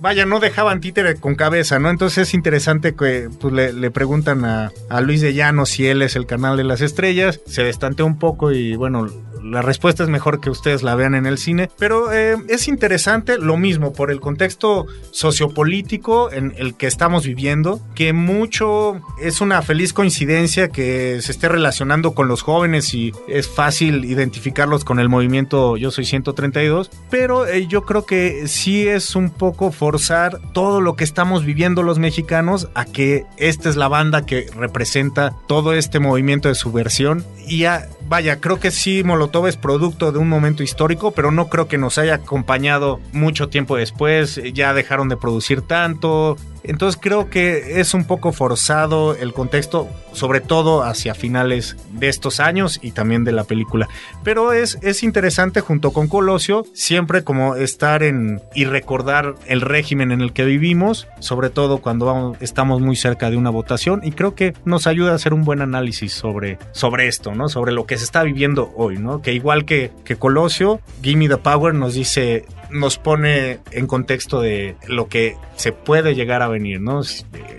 [0.00, 1.88] Vaya, no dejaban títere con cabeza, ¿no?
[1.88, 6.02] Entonces es interesante que pues, le, le, preguntan a, a Luis de Llano si él
[6.02, 9.06] es el canal de las estrellas, se destantea un poco y bueno,
[9.42, 13.38] la respuesta es mejor que ustedes la vean en el cine, pero eh, es interesante
[13.38, 19.62] lo mismo por el contexto sociopolítico en el que estamos viviendo, que mucho es una
[19.62, 25.08] feliz coincidencia que se esté relacionando con los jóvenes y es fácil identificarlos con el
[25.08, 30.80] movimiento Yo Soy 132, pero eh, yo creo que sí es un poco forzar todo
[30.80, 35.72] lo que estamos viviendo los mexicanos a que esta es la banda que representa todo
[35.72, 40.28] este movimiento de subversión y a, vaya, creo que sí Molotov es producto de un
[40.28, 45.16] momento histórico, pero no creo que nos haya acompañado mucho tiempo después, ya dejaron de
[45.16, 51.76] producir tanto, entonces creo que es un poco forzado el contexto, sobre todo hacia finales
[51.92, 53.88] de estos años y también de la película.
[54.22, 60.12] Pero es, es interesante junto con Colosio, siempre como estar en y recordar el régimen
[60.12, 64.34] en el que vivimos, sobre todo cuando estamos muy cerca de una votación y creo
[64.34, 67.48] que nos ayuda a hacer un buen análisis sobre, sobre esto, ¿no?
[67.48, 69.22] Sobre lo que se está viviendo hoy, ¿no?
[69.22, 74.76] Que igual que, que Colosio, Gimme the Power nos dice nos pone en contexto de
[74.86, 77.02] lo que se puede llegar a venir, ¿no?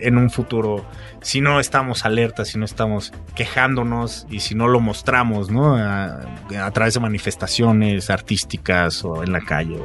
[0.02, 0.86] En un futuro,
[1.22, 5.76] si no estamos alertas, si no estamos quejándonos y si no lo mostramos, ¿no?
[5.76, 6.22] A,
[6.62, 9.78] a través de manifestaciones artísticas o en la calle.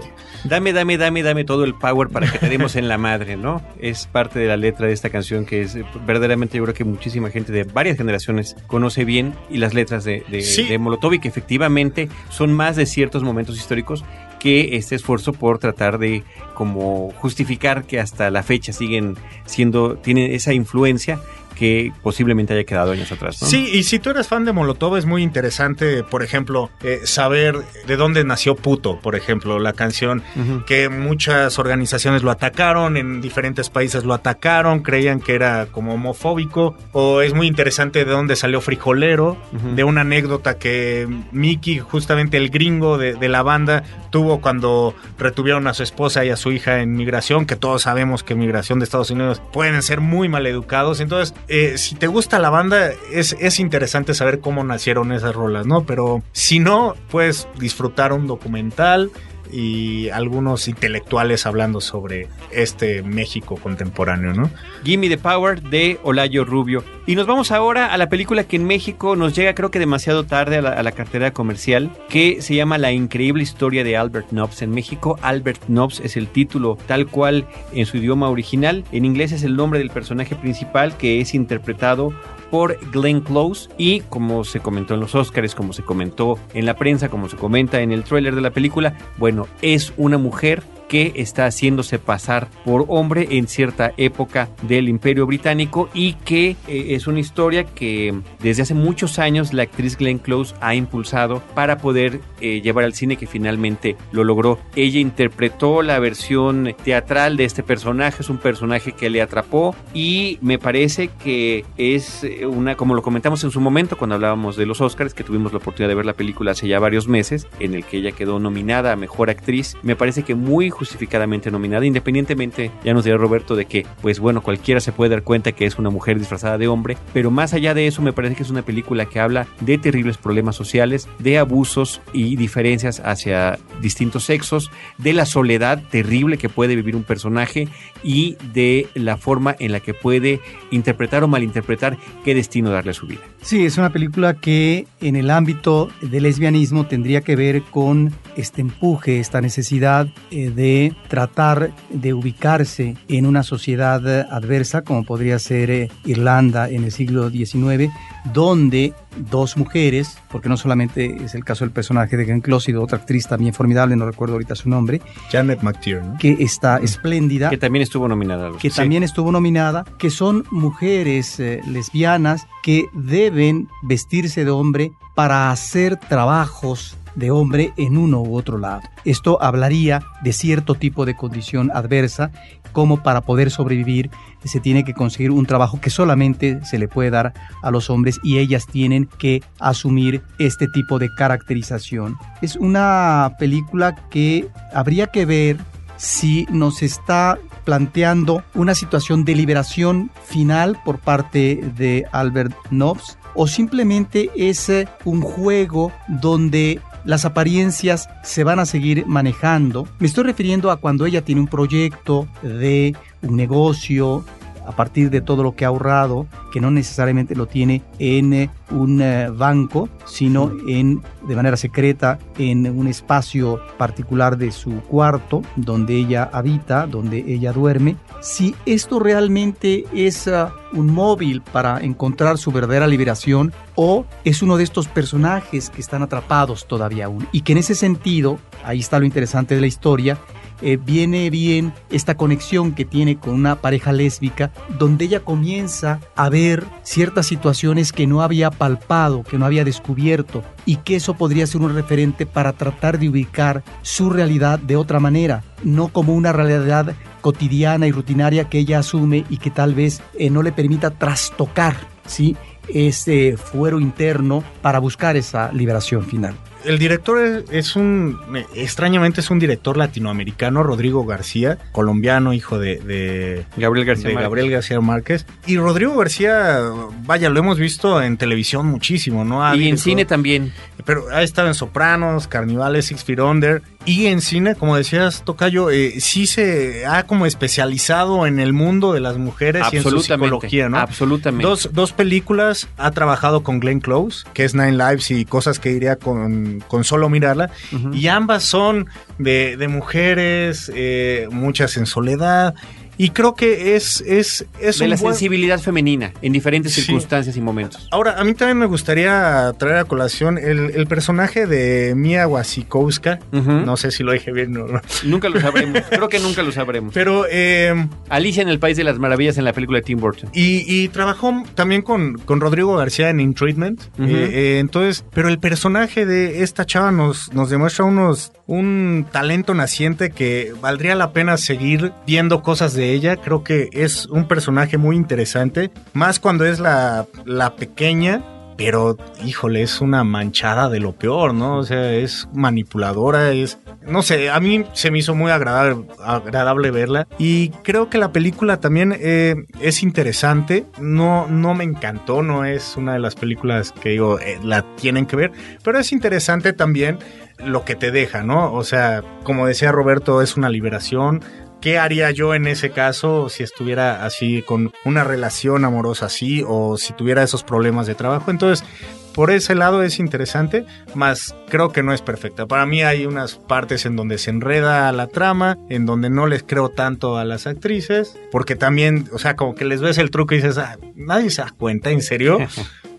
[0.45, 3.63] Dame, dame, dame, dame todo el power para que te demos en la madre, ¿no?
[3.81, 7.31] Es parte de la letra de esta canción que es verdaderamente yo creo que muchísima
[7.31, 10.65] gente de varias generaciones conoce bien y las letras de, de, sí.
[10.65, 14.05] de Molotov y que efectivamente son más de ciertos momentos históricos
[14.39, 16.23] que este esfuerzo por tratar de
[16.55, 21.21] como justificar que hasta la fecha siguen siendo, tienen esa influencia
[21.59, 23.43] que posiblemente haya quedado años atrás.
[23.43, 23.49] ¿no?
[23.49, 27.57] Sí, y si tú eres fan de Molotov es muy interesante, por ejemplo, eh, saber
[27.87, 30.65] de dónde nació Puto, por ejemplo, la canción uh -huh.
[30.65, 36.77] que muchas organizaciones lo atacaron, en diferentes países lo atacaron, creían que era como homofóbico,
[36.93, 39.75] o es muy interesante de dónde salió Frijolero, uh -huh.
[39.75, 45.67] de una anécdota que Mickey, justamente el gringo de, de, la banda, tuvo cuando retuvieron
[45.67, 48.85] a su esposa y a su hija en migración, que todos sabemos que migración de
[48.85, 53.37] Estados Unidos pueden ser muy mal educados, entonces eh, si te gusta la banda, es,
[53.39, 55.85] es, interesante saber cómo nacieron esas rolas, ¿no?
[55.85, 59.11] Pero si no, puedes disfrutar un documental.
[59.53, 64.51] Y algunos intelectuales hablando sobre este México contemporáneo, ¿no?
[64.85, 66.85] Gimme the Power de Olayo Rubio.
[67.07, 70.25] Y nos vamos ahora a la película que en México nos llega creo que demasiado
[70.25, 74.63] tarde a la, a cartera comercial, que se llama La increíble historia de Albert Nobbs.
[74.63, 78.85] En México, Albert Nobbs es el título tal cual en su idioma original.
[78.93, 82.13] En inglés es el nombre del personaje principal que es interpretado
[82.51, 86.75] por Glenn Close y como se comentó en los Oscars, como se comentó en la
[86.75, 91.13] prensa, como se comenta en el tráiler de la película, bueno, es una mujer que
[91.17, 97.07] está haciéndose pasar por hombre en cierta época del Imperio Británico y que eh, es
[97.07, 102.21] una historia que desde hace muchos años la actriz Glenn Close ha impulsado para poder
[102.41, 104.59] eh, llevar al cine que finalmente lo logró.
[104.75, 110.39] Ella interpretó la versión teatral de este personaje, es un personaje que le atrapó y
[110.41, 114.67] me parece que es eh, una, como lo comentamos en su momento cuando hablábamos de
[114.67, 117.75] los Oscars, que tuvimos la oportunidad de ver la película hace ya varios meses, en
[117.75, 122.71] el que ella quedó nominada a Mejor Actriz, me parece que muy justificadamente nominada, independientemente,
[122.85, 125.79] ya nos dirá Roberto, de que, pues bueno, cualquiera se puede dar cuenta que es
[125.79, 128.63] una mujer disfrazada de hombre, pero más allá de eso me parece que es una
[128.63, 135.13] película que habla de terribles problemas sociales, de abusos y diferencias hacia distintos sexos, de
[135.13, 137.69] la soledad terrible que puede vivir un personaje
[138.03, 142.95] y de la forma en la que puede interpretar o malinterpretar qué destino darle a
[142.95, 143.21] su vida.
[143.43, 148.61] Sí, es una película que en el ámbito del lesbianismo tendría que ver con este
[148.61, 155.71] empuje, esta necesidad eh, de tratar de ubicarse en una sociedad adversa como podría ser
[155.71, 157.91] eh, Irlanda en el siglo XIX,
[158.35, 158.93] donde
[159.31, 162.99] dos mujeres, porque no solamente es el caso del personaje de Glenn Close de otra
[162.99, 165.01] actriz también formidable, no recuerdo ahorita su nombre,
[165.33, 166.19] Janet McTeer, ¿no?
[166.19, 168.51] que está espléndida, Que también estuvo nominada.
[168.61, 175.51] que también estuvo nominada, que son mujeres eh, lesbianas que deben vestirse de hombre para
[175.51, 178.83] hacer trabajos de hombre en uno u otro lado.
[179.05, 182.31] Esto hablaría de cierto tipo de condición adversa,
[182.73, 184.11] como para poder sobrevivir
[184.45, 188.21] se tiene que conseguir un trabajo que solamente se le puede dar a los hombres
[188.23, 192.17] y ellas tienen que asumir este tipo de caracterización.
[192.41, 195.57] Es una película que habría que ver
[195.97, 203.47] si nos está planteando una situación de liberación final por parte de Albert Nobbs o
[203.47, 209.89] simplemente es eh, un juego donde las apariencias se van a seguir manejando.
[209.99, 214.25] Me estoy refiriendo a cuando ella tiene un proyecto de un negocio
[214.69, 218.51] a partir de todo lo que ha ahorrado, que no necesariamente lo tiene en eh,
[218.71, 225.41] un eh, banco, sino en de manera secreta en un espacio particular de su cuarto
[225.57, 227.97] donde ella habita, donde ella duerme.
[228.21, 234.59] Si esto realmente es uh, un móvil para encontrar su verdadera liberación o es uno
[234.59, 238.99] de estos personajes que están atrapados todavía aún y que en ese sentido, ahí está
[238.99, 240.19] lo interesante de la historia,
[240.63, 246.29] eh, viene bien esta conexión que tiene con una pareja lésbica, donde ella comienza a
[246.29, 251.47] ver ciertas situaciones que no había palpado, que no había descubierto, y que eso podría
[251.47, 256.33] ser un referente para tratar de ubicar su realidad de otra manera, no como una
[256.33, 260.91] realidad cotidiana y rutinaria que ella asume y que tal vez eh, no le permita
[260.91, 262.37] trastocar, ¿sí?
[262.69, 266.35] ese fuero interno para buscar esa liberación final
[266.69, 268.19] el director es un,
[268.55, 274.15] extrañamente es un director latinoamericano, Rodrigo García, colombiano, hijo de, de Gabriel García, de.
[274.17, 275.25] Gabriel García Márquez.
[275.47, 276.61] Y Rodrigo García,
[277.05, 279.45] vaya, lo hemos visto en televisión muchísimo, ¿no?
[279.45, 280.53] Ha y en cine también.
[280.85, 283.63] Pero ha estado en Sopranos, Carnivales, Six Feet Under.
[283.85, 288.93] Y en cine, como decías, Tocayo, eh, sí se ha como especializado en el mundo
[288.93, 290.79] de las mujeres y en su psicología, ¿no?
[290.79, 291.47] Absolutamente.
[291.47, 295.71] Dos, dos películas ha trabajado con Glenn Close, que es Nine Lives y cosas que
[295.71, 297.51] diría con, con solo mirarla.
[297.93, 298.87] Y ambas son
[299.19, 302.55] de, de mujeres, eh, muchas en soledad.
[302.99, 306.83] Y creo que es, es, es de un la buen- sensibilidad femenina en diferentes Sí.
[306.83, 307.89] circunstancias y momentos.
[307.93, 313.21] Ahora, a mí también me gustaría traer a colación el, el personaje de Mia Wasikowska.
[313.33, 314.81] No sé si lo dije bien o no.
[315.05, 315.81] Nunca lo sabremos.
[315.91, 316.93] Creo que nunca lo sabremos.
[316.93, 317.73] Pero, eh,
[318.09, 320.31] Alicia en el País de las Maravillas en la película de Tim Burton.
[320.33, 323.81] y, y trabajó también con, con Rodrigo García en In Treatment.
[323.81, 329.55] Eh, eh, entonces, pero el personaje de esta chava nos, nos demuestra unos, un talento
[329.55, 333.17] naciente que valdría la pena seguir viendo cosas de ella.
[333.17, 335.71] Creo que es un personaje muy interesante.
[335.93, 338.23] Más cuando es la, la pequeña.
[338.57, 341.59] Pero, híjole, es una manchada de lo peor, ¿no?
[341.59, 343.57] O sea, es manipuladora, es
[343.89, 348.13] no sé, a mí se me hizo muy agradable, agradable verla y creo que la
[348.13, 353.73] película también eh, es interesante, no, no me encantó, no es una de las películas
[353.73, 355.33] que digo, eh, la tienen que ver,
[355.65, 356.99] pero es interesante también
[357.45, 358.53] lo que te deja, ¿no?
[358.53, 361.23] O sea, como decía Roberto, es una liberación,
[361.61, 366.77] ¿Qué haría yo en ese caso si estuviera así con una relación amorosa así o
[366.77, 368.31] si tuviera esos problemas de trabajo?
[368.31, 368.65] Entonces,
[369.13, 372.47] por ese lado es interesante, más creo que no es perfecta.
[372.47, 376.45] Para mí hay unas partes en donde se enreda la trama, en donde no les
[376.45, 380.35] creo tanto a las actrices, porque también, o sea, como que les ves el truco
[380.35, 382.39] y dices, ah, nadie se da cuenta, ¿en serio?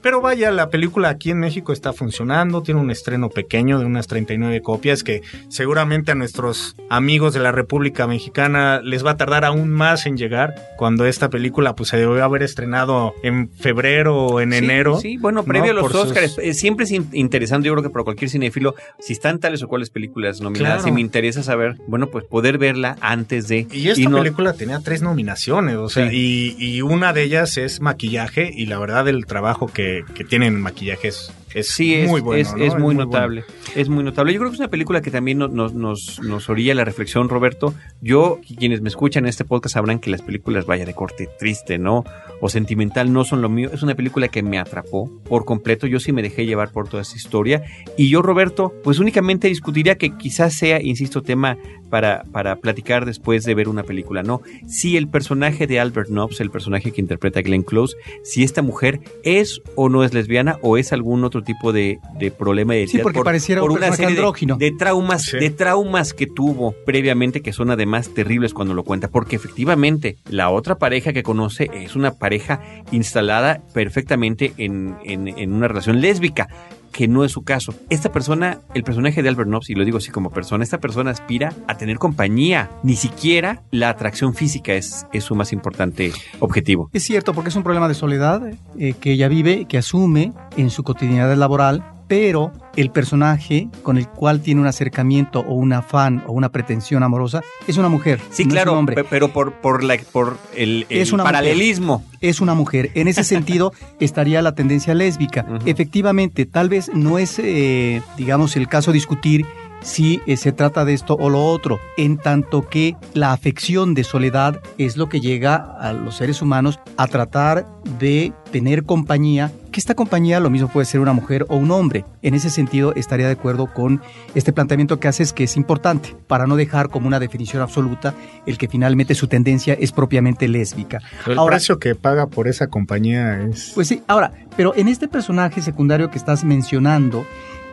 [0.02, 4.08] Pero vaya, la película aquí en México está funcionando, tiene un estreno pequeño de unas
[4.08, 9.44] 39 copias que seguramente a nuestros amigos de la República Mexicana les va a tardar
[9.44, 14.42] aún más en llegar cuando esta película pues se debe haber estrenado en febrero o
[14.42, 15.00] en enero.
[15.00, 18.30] Sí, bueno, previo a los Oscars, eh, siempre es interesante, yo creo que para cualquier
[18.30, 22.58] cinéfilo, si están tales o cuales películas nominadas, si me interesa saber, bueno, pues poder
[22.58, 23.68] verla antes de...
[23.72, 28.50] Y esta película tenía tres nominaciones, o sea, y, y una de ellas es maquillaje
[28.54, 32.58] y la verdad el trabajo que que, tienen maquillajes es muy bueno.
[32.58, 33.44] Es, muy, notable.
[33.76, 34.34] Es muy notable.
[34.34, 37.74] Yo creo que es una película que también nos, nos, nos orilla la reflexión, Roberto.
[38.02, 41.78] Yo, quienes me escuchan en este podcast sabrán que las películas, vaya de corte triste,
[41.78, 42.04] ¿no?
[42.42, 43.70] O sentimental, no son lo mío.
[43.74, 45.88] Es una película que me atrapó por completo.
[45.88, 47.64] Yo sí me dejé llevar por toda esa historia.
[47.98, 51.58] Y yo, Roberto, pues únicamente discutiría que quizás sea, insisto, tema
[51.90, 54.42] para, para platicar después de ver una película, ¿no?
[54.68, 59.00] Si el personaje de Albert Nobbs, el personaje que interpreta Glenn Close, si esta mujer
[59.24, 62.00] es o no es lesbiana o es algún otro tipo de,
[62.38, 64.58] problema de Sí, porque pareciera por un una serie andrógino.
[64.58, 69.36] De, traumas, de traumas que tuvo previamente que son además terribles cuando lo cuenta, porque
[69.36, 72.62] efectivamente la otra pareja que conoce es una pareja
[72.92, 76.48] instalada perfectamente en, en una relación lésbica
[76.92, 77.74] que no es su caso.
[77.90, 81.12] Esta persona, el personaje de Albert Nobbs, y lo digo así como persona, esta persona
[81.12, 82.70] aspira a tener compañía.
[82.84, 86.90] Ni siquiera la atracción física es, es su más importante objetivo.
[86.94, 88.42] Es cierto, porque es un problema de soledad
[88.78, 94.10] eh, que ella vive, que asume en su cotidianidad laboral pero el personaje con el
[94.10, 98.20] cual tiene un acercamiento o un afán o una pretensión amorosa es una mujer.
[98.32, 99.06] Sí, claro, hombre.
[99.10, 100.88] pero por, por, la, por el,
[101.18, 102.04] paralelismo.
[102.20, 102.90] Es una mujer.
[102.96, 105.46] En ese sentido estaría la tendencia lésbica.
[105.66, 109.46] Efectivamente, tal vez no es, eh, digamos, el caso discutir
[109.82, 114.04] si eh, se trata de esto o lo otro, en tanto que la afección de
[114.04, 117.66] soledad es lo que llega a los seres humanos a tratar
[118.00, 122.04] de tener compañía, que esta compañía lo mismo puede ser una mujer o un hombre.
[122.22, 124.02] En ese sentido estaría de acuerdo con
[124.36, 128.14] este planteamiento que haces que es importante para no dejar como una definición absoluta
[128.46, 131.00] el que finalmente su tendencia es propiamente lésbica.
[131.28, 133.72] el precio que paga por esa compañía es...
[133.76, 137.26] Pues sí, ahora, pero en este personaje secundario que estás mencionando,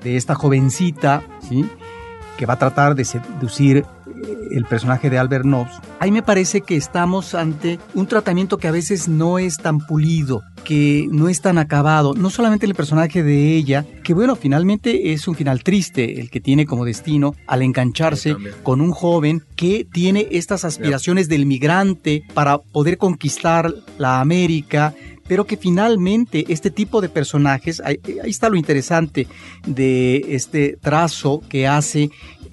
[0.03, 1.65] de esta jovencita, ¿sí?
[2.37, 3.85] Que va a tratar de seducir
[4.51, 8.73] el personaje de Albert Nobbs, ahí me parece que estamos ante un tratamiento que a
[8.73, 13.57] veces no es tan pulido, que no es tan acabado, no solamente el personaje de
[13.57, 18.37] ella, que bueno, finalmente es un final triste, el que tiene como destino al engancharse
[18.63, 24.95] con un joven que tiene estas aspiraciones del migrante para poder conquistar la América,
[25.29, 29.27] pero que finalmente este tipo de personajes, ahí, está lo interesante
[29.67, 32.11] de este trazo que hace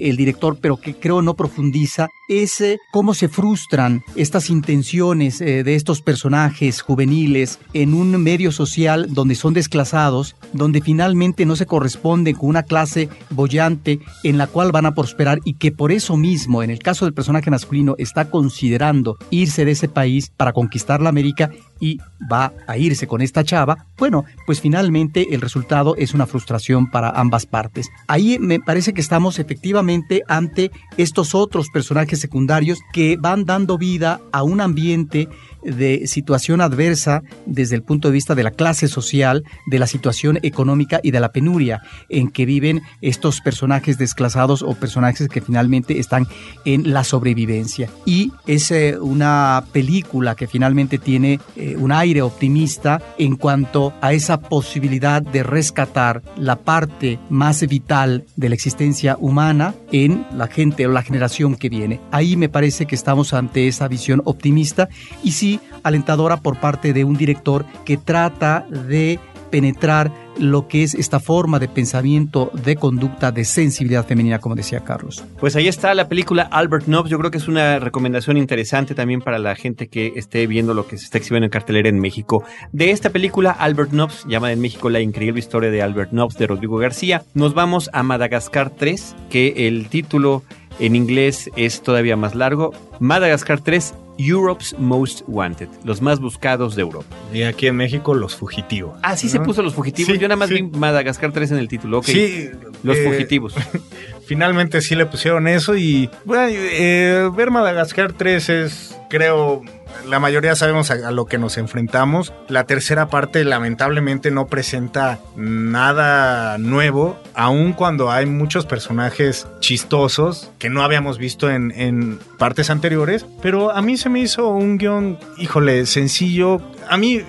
[0.09, 5.63] el director, pero que creo no profundiza, es eh, cómo se frustran estas intenciones eh,
[5.63, 11.65] de estos personajes juveniles en un medio social donde son desclasados, donde finalmente no se
[11.65, 16.17] corresponden con una clase bollante en la cual van a prosperar y que por eso
[16.17, 21.01] mismo, en el caso del personaje masculino, está considerando irse de ese país para conquistar
[21.01, 21.99] la América y
[22.31, 27.09] va a irse con esta chava, bueno, pues finalmente el resultado es una frustración para
[27.09, 27.87] ambas partes.
[28.05, 34.19] Ahí me parece que estamos efectivamente ante estos otros personajes secundarios que van dando vida
[34.33, 35.29] a un ambiente
[35.65, 40.39] de situación adversa desde el punto de vista de la clase social, de la situación
[40.43, 45.99] económica y de la penuria en que viven estos personajes desclasados o personajes que finalmente
[45.99, 46.27] están
[46.65, 47.89] en la sobrevivencia.
[48.05, 54.13] Y es eh, una película que finalmente tiene eh, un aire optimista en cuanto a
[54.13, 60.85] esa posibilidad de rescatar la parte más vital de la existencia humana en la gente
[60.87, 61.99] o la generación que viene.
[62.11, 64.89] Ahí me parece que estamos ante esa visión optimista
[65.23, 65.52] y sí
[65.83, 69.19] alentadora por parte de un director que trata de
[69.53, 74.83] penetrar lo que es esta forma de pensamiento, de conducta, de sensibilidad femenina, como decía
[74.83, 75.23] Carlos.
[75.39, 77.11] Pues ahí está la película Albert Nobbs.
[77.11, 80.87] Yo creo que es una recomendación interesante también para la gente que esté viendo lo
[80.87, 82.43] que se está exhibiendo en cartelera en México.
[82.71, 86.47] De esta película, Albert Nobbs, llamada en México La increíble historia de Albert Nobbs de
[86.47, 90.41] Rodrigo García, nos vamos a Madagascar 3, que el título
[90.79, 92.73] en inglés es todavía más largo.
[92.99, 97.15] Madagascar 3, Europe's Most Wanted, los más buscados de Europa.
[97.33, 98.97] Y aquí en México, los fugitivos.
[99.01, 100.13] Ah, sí se puso los fugitivos.
[100.13, 100.55] Sí, Yo nada más sí.
[100.55, 101.99] vi Madagascar 3 en el título.
[101.99, 102.05] Ok.
[102.05, 102.49] Sí,
[102.83, 103.55] Los eh, fugitivos.
[104.25, 109.61] Finalmente sí le pusieron eso y bueno, eh, ver Madagascar 3 es, creo,
[110.07, 112.33] la mayoría sabemos a, lo que nos enfrentamos.
[112.47, 120.71] La tercera parte lamentablemente no presenta nada nuevo, aun cuando hay muchos personajes chistosos que
[120.71, 125.19] no habíamos visto en, en partes anteriores, pero a mí se me hizo un guion,
[125.37, 126.59] híjole, sencillo.
[126.89, 127.21] A mí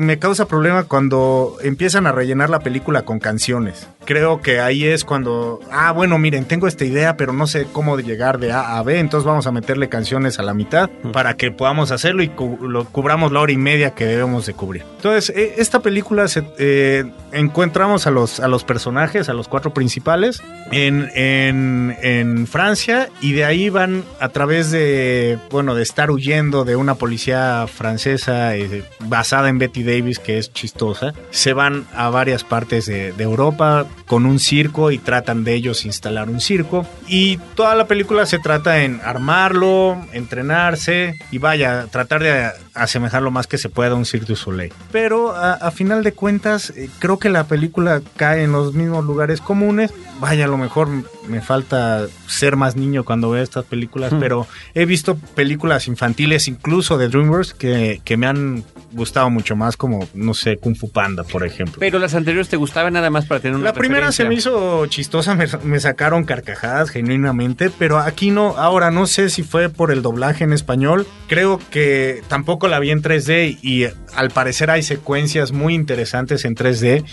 [0.00, 3.86] me causa problema cuando empiezan a rellenar la película con canciones.
[4.06, 7.98] Creo que ahí es cuando, ah, bueno, miren, tengo esta idea, pero no sé cómo
[7.98, 11.50] llegar de A a B, entonces vamos a meterle canciones a la mitad para que
[11.50, 14.84] podamos hacerlo y cu- lo cubramos la hora y media que debemos de cubrir.
[14.96, 19.74] Entonces, eh, esta película se, eh, encontramos a los, a los personajes, a los cuatro
[19.74, 20.42] principales,
[20.72, 26.64] en, en, en Francia y de ahí van a través de, bueno, de estar huyendo
[26.64, 32.10] de una policía francesa eh, basada en Betty Davis, que es chistosa, se van a
[32.10, 36.86] varias partes de, Europa con un circo y tratan de ellos instalar un circo.
[37.06, 43.30] Y toda la película se trata en armarlo, entrenarse y vaya, tratar de asemejar lo
[43.30, 44.72] más que se pueda a un Cirque du Soleil.
[44.92, 49.04] Pero a, a final de cuentas, eh, creo que la película cae en los mismos
[49.04, 49.92] lugares comunes.
[50.20, 50.88] Vaya, a lo mejor
[51.28, 56.98] me falta ser más niño cuando veo estas películas, pero he visto películas infantiles, incluso
[56.98, 61.24] de DreamWorks, que, que me han gustado mucho más, como, no sé, Kung Fu Panda,
[61.24, 61.76] por ejemplo.
[61.78, 64.84] Pero las anteriores te gustaban nada más para tener una La primera se me hizo
[64.86, 69.90] chistosa, me, me sacaron carcajadas genuinamente, pero aquí no, ahora no sé si fue por
[69.90, 74.70] el doblaje en español, creo que tampoco la vi en 3D y eh, al parecer
[74.70, 77.04] hay secuencias muy interesantes en 3D,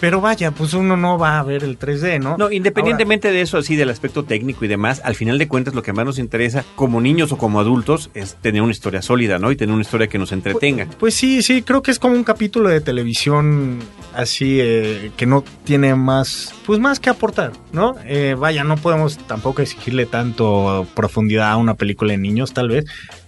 [0.00, 2.36] pero vaya, pues uno no va a ver el 3D, ¿no?
[2.36, 5.82] No, independientemente de eso, así del aspecto técnico y demás, al final de cuentas lo
[5.82, 9.50] que más nos interesa como niños o como adultos es tener una historia sólida, ¿no?
[9.50, 10.88] Y tener una historia que nos entretenga.
[10.98, 13.80] Pues sí, sí, creo que es como un capítulo de televisión
[14.14, 17.96] así eh, que no tiene más, pues más que aportar, ¿no?
[18.04, 22.84] Eh, vaya, no podemos tampoco exigirle tanto profundidad a una película de niños, tal vez,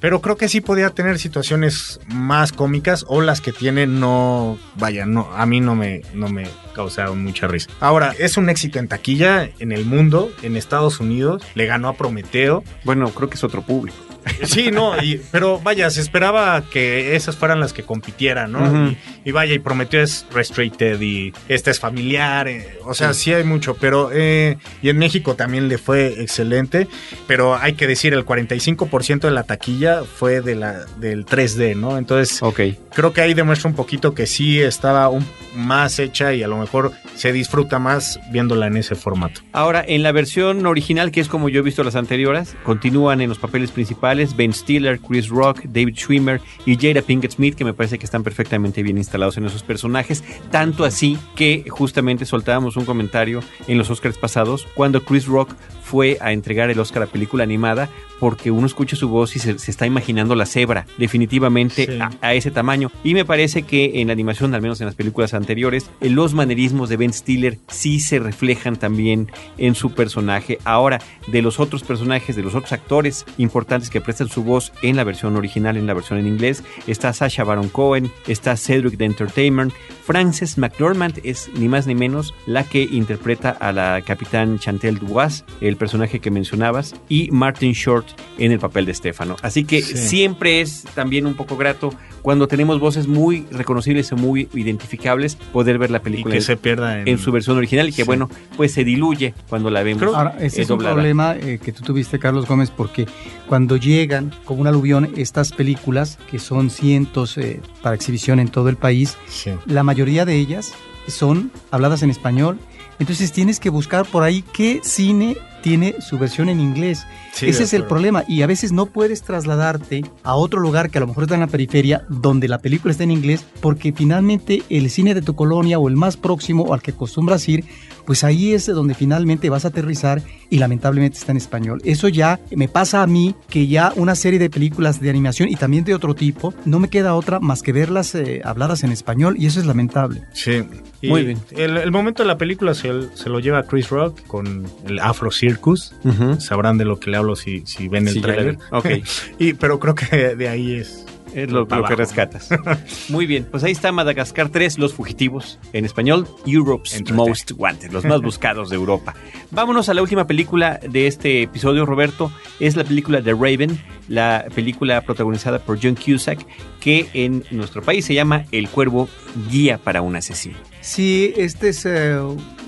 [0.06, 5.04] pero creo que sí podía tener situaciones más cómicas o las que tiene no, vaya,
[5.04, 6.46] no, a mí no me, no me
[6.76, 7.70] causaron mucha risa.
[7.80, 11.94] Ahora, es un éxito en taquilla en el mundo, en Estados Unidos, le ganó a
[11.94, 13.96] Prometeo, Bueno, creo que es otro público.
[14.44, 18.90] Sí, no, y- pero vaya, se esperaba que esas fueran las que compitieran, ¿no?
[18.90, 23.32] Y, y vaya, y prometió es restricted y esta es familiar, eh, o sea, sí.
[23.32, 26.88] hay mucho, pero eh, y en México también le fue excelente,
[27.26, 31.98] pero hay que decir, el 45% de la taquilla fue de la, del 3D, ¿no?
[31.98, 32.60] Entonces, Ok.
[32.94, 35.24] creo que ahí demuestra un poquito que sí estaba un,
[35.54, 39.40] más hecha y a lo mejor se disfruta más viéndola en ese formato.
[39.52, 43.28] Ahora, en la versión original, que es como yo he visto las anteriores, continúan en
[43.30, 47.74] los papeles principales Ben Stiller, Chris Rock, David Schwimmer y Jada Pinkett Smith, que me
[47.74, 50.24] parece que están perfectamente bien instalados en esos personajes.
[50.50, 55.50] Tanto así que justamente soltábamos un comentario en los Oscars pasados cuando Chris Rock
[55.86, 59.58] fue a entregar el Oscar a película animada porque uno escucha su voz y se,
[59.58, 61.98] se está imaginando la cebra definitivamente Sí.
[62.00, 62.90] a, a ese tamaño.
[63.04, 66.34] Y me parece que en la animación, al menos en las películas anteriores, eh, los
[66.34, 70.58] manerismos de Ben Stiller sí se reflejan también en su personaje.
[70.64, 74.96] Ahora, de los otros personajes, de los otros actores importantes que prestan su voz en
[74.96, 79.04] la versión original, en la versión en inglés, está Sasha Baron Cohen, está Cedric de
[79.04, 79.72] Entertainment,
[80.06, 85.44] Frances McDormand es ni más ni menos la que interpreta a la capitán Chantel Dubois,
[85.60, 88.06] el personaje que mencionabas, y Martin Short
[88.38, 89.34] en el papel de Stefano.
[89.42, 89.96] Así que Sí.
[89.98, 91.92] siempre es también un poco grato
[92.22, 96.42] cuando tenemos voces muy reconocibles o muy identificables poder ver la Y película que en,
[96.44, 98.06] se pierda en, en su versión original y que Sí.
[98.06, 100.02] bueno, pues se diluye cuando la vemos.
[100.14, 103.06] Ahora, ese eh, es un problema eh, que tú tuviste, Carlos Gómez, porque
[103.48, 108.68] cuando llegan como un aluvión estas películas, que son cientos eh, para exhibición en todo
[108.68, 109.50] el país, Sí.
[109.66, 110.74] la mayoría de ellas
[111.08, 112.58] son habladas en español.
[112.98, 117.06] Entonces tienes que buscar por ahí qué cine tiene su versión en inglés.
[117.32, 118.24] Sí, Ese es el problema.
[118.28, 121.40] Y a veces no puedes trasladarte a otro lugar que a lo mejor está en
[121.40, 125.78] la periferia, donde la película está en inglés, porque finalmente el cine de tu colonia
[125.78, 127.64] o el más próximo o al que acostumbras ir,
[128.06, 131.80] pues ahí es donde finalmente vas a aterrizar y lamentablemente está en español.
[131.84, 135.56] Eso ya me pasa a mí que ya una serie de películas de animación y
[135.56, 139.36] también de otro tipo, no me queda otra más que verlas eh, habladas en español
[139.38, 140.22] y eso es lamentable.
[140.32, 140.62] Sí,
[141.02, 141.38] Y Muy bien.
[141.50, 145.30] El, el momento de la película se, se lo lleva Chris Rock con el Afro
[145.30, 145.94] Circus.
[146.38, 148.58] Sabrán de lo que le hablo si, si ven el Sí, trailer.
[148.70, 148.86] Ok.
[149.38, 151.04] y, pero creo que de ahí es.
[151.36, 152.48] Es lo, que rescatas.
[153.10, 157.14] Muy bien, pues ahí está Madagascar 3, Los Fugitivos, en español, Europe's Entrate.
[157.14, 159.14] Most Wanted, los más buscados de Europa.
[159.50, 162.32] Vámonos a la última película de este episodio, Roberto.
[162.58, 163.78] Es la película The Raven,
[164.08, 166.38] la película protagonizada por John Cusack,
[166.80, 169.06] que en nuestro país se llama El Cuervo
[169.50, 170.56] Guía para un Asesino.
[170.80, 172.18] Sí, esta es eh,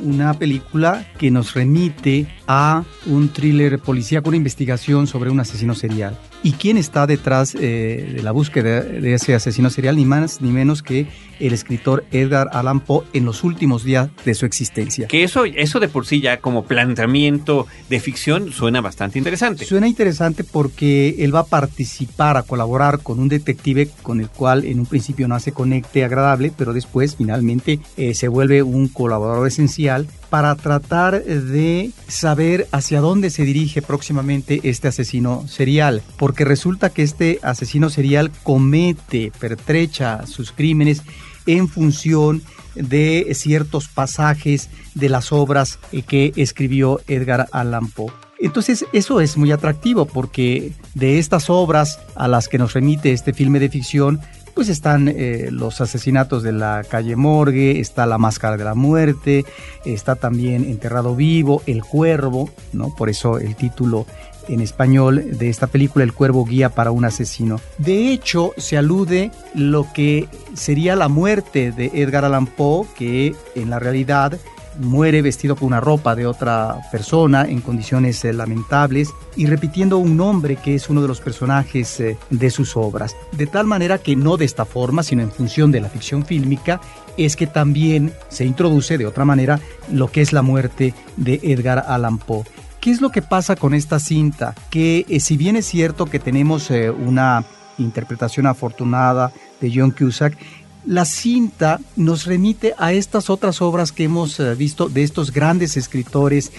[0.03, 6.19] una película que nos remite a un thriller policíaco, una investigación sobre un asesino serial.
[6.43, 9.97] ¿Y quién está detrás eh, de la búsqueda de ese asesino serial?
[9.97, 11.09] Ni más ni menos que
[11.41, 15.09] el escritor Edgar Allan Poe en los últimos días de su existencia.
[15.09, 19.65] Que eso, eso de por sí ya como planteamiento de ficción suena bastante interesante.
[19.65, 24.65] Suena interesante porque él va a participar, a colaborar con un detective con el cual
[24.65, 29.47] en un principio no hace conecte agradable, pero después finalmente eh, se vuelve un colaborador
[29.49, 29.88] esencial
[30.31, 37.03] para tratar de saber hacia dónde se dirige próximamente este asesino serial, porque resulta que
[37.03, 41.03] este asesino serial comete, pertrecha sus crímenes
[41.47, 42.43] en función
[42.75, 48.13] de ciertos pasajes de las obras que escribió Edgar Allan Poe.
[48.41, 53.33] Entonces eso es muy atractivo porque de estas obras a las que nos remite este
[53.33, 54.21] filme de ficción,
[54.59, 59.45] pues están eh, los asesinatos de la calle Morgue, está la máscara de la muerte,
[59.85, 62.93] está también Enterrado Vivo, El Cuervo, ¿no?
[62.93, 64.05] Por eso el título
[64.49, 67.61] en español de esta película, El Cuervo Guía para un Asesino.
[67.79, 73.71] De hecho, se alude lo que sería la muerte de Edgar Allan Poe, que en
[73.71, 74.41] la realidad
[74.79, 80.17] muere vestido con una ropa de otra persona en condiciones eh, lamentables y repitiendo un
[80.17, 83.17] nombre que es uno de los personajes eh, de sus obras.
[83.33, 86.81] De tal manera que no de esta forma, sino en función de la ficción fílmica,
[87.17, 89.61] es que también se introduce de otra manera
[89.93, 92.45] lo que es la muerte de Edgar Allan Poe.
[92.81, 94.55] ¿Qué es lo que pasa con esta cinta?
[94.71, 97.45] Que eh, si bien es cierto que tenemos una
[97.79, 100.37] interpretación afortunada de John Cusack,
[100.89, 105.77] la cinta nos remite a estas otras obras que hemos eh, visto de estos grandes
[105.77, 106.51] escritores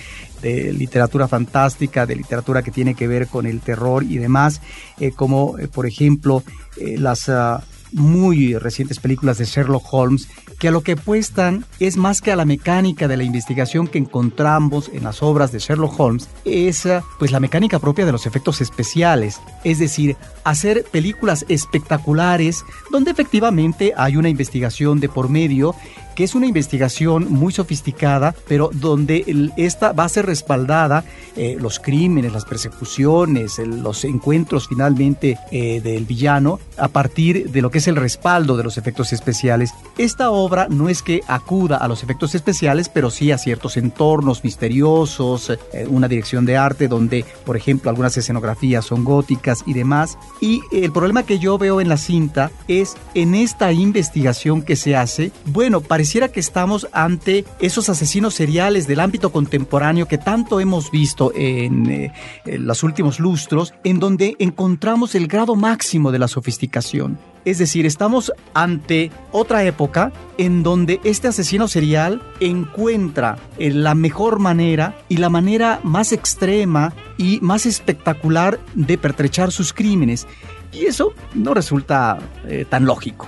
[0.43, 4.61] de literatura fantástica, de literatura que tiene que ver con el terror y demás,
[4.99, 6.43] eh, como eh, por ejemplo
[6.77, 10.27] las ah, muy recientes películas de Sherlock Holmes,
[10.59, 13.97] que a lo que apuestan es más que a la mecánica de la investigación que
[13.97, 18.25] encontramos en las obras de Sherlock Holmes, es ah, pues la mecánica propia de los
[18.25, 25.75] efectos especiales, es decir, hacer películas espectaculares donde efectivamente hay una investigación de por medio
[26.19, 31.05] que es una investigación muy sofisticada, pero donde el- esta va a ser respaldada,
[31.37, 37.61] eh, los crímenes, las persecuciones, el- los encuentros finalmente eh, del villano, a partir de
[37.61, 39.71] lo que es el respaldo de los efectos especiales.
[39.97, 44.43] Esta obra no es que acuda a los efectos especiales, pero sí a ciertos entornos
[44.43, 50.17] misteriosos, eh, una dirección de arte donde, por ejemplo, algunas escenografías son góticas y demás.
[50.41, 54.97] Y el problema que yo veo en la cinta es en esta investigación que se
[54.97, 55.79] hace, bueno,
[56.09, 61.85] pareciera que estamos ante esos asesinos seriales del ámbito contemporáneo que tanto hemos visto en,
[61.85, 62.13] eh,
[62.45, 67.19] en los últimos lustros, en donde encontramos el grado máximo de la sofisticación.
[67.45, 74.39] Es decir, estamos ante otra época en donde este asesino serial encuentra eh, la mejor
[74.39, 80.25] manera y la manera más extrema y más espectacular de pertrechar sus crímenes.
[80.71, 83.27] Y eso no resulta eh, tan lógico.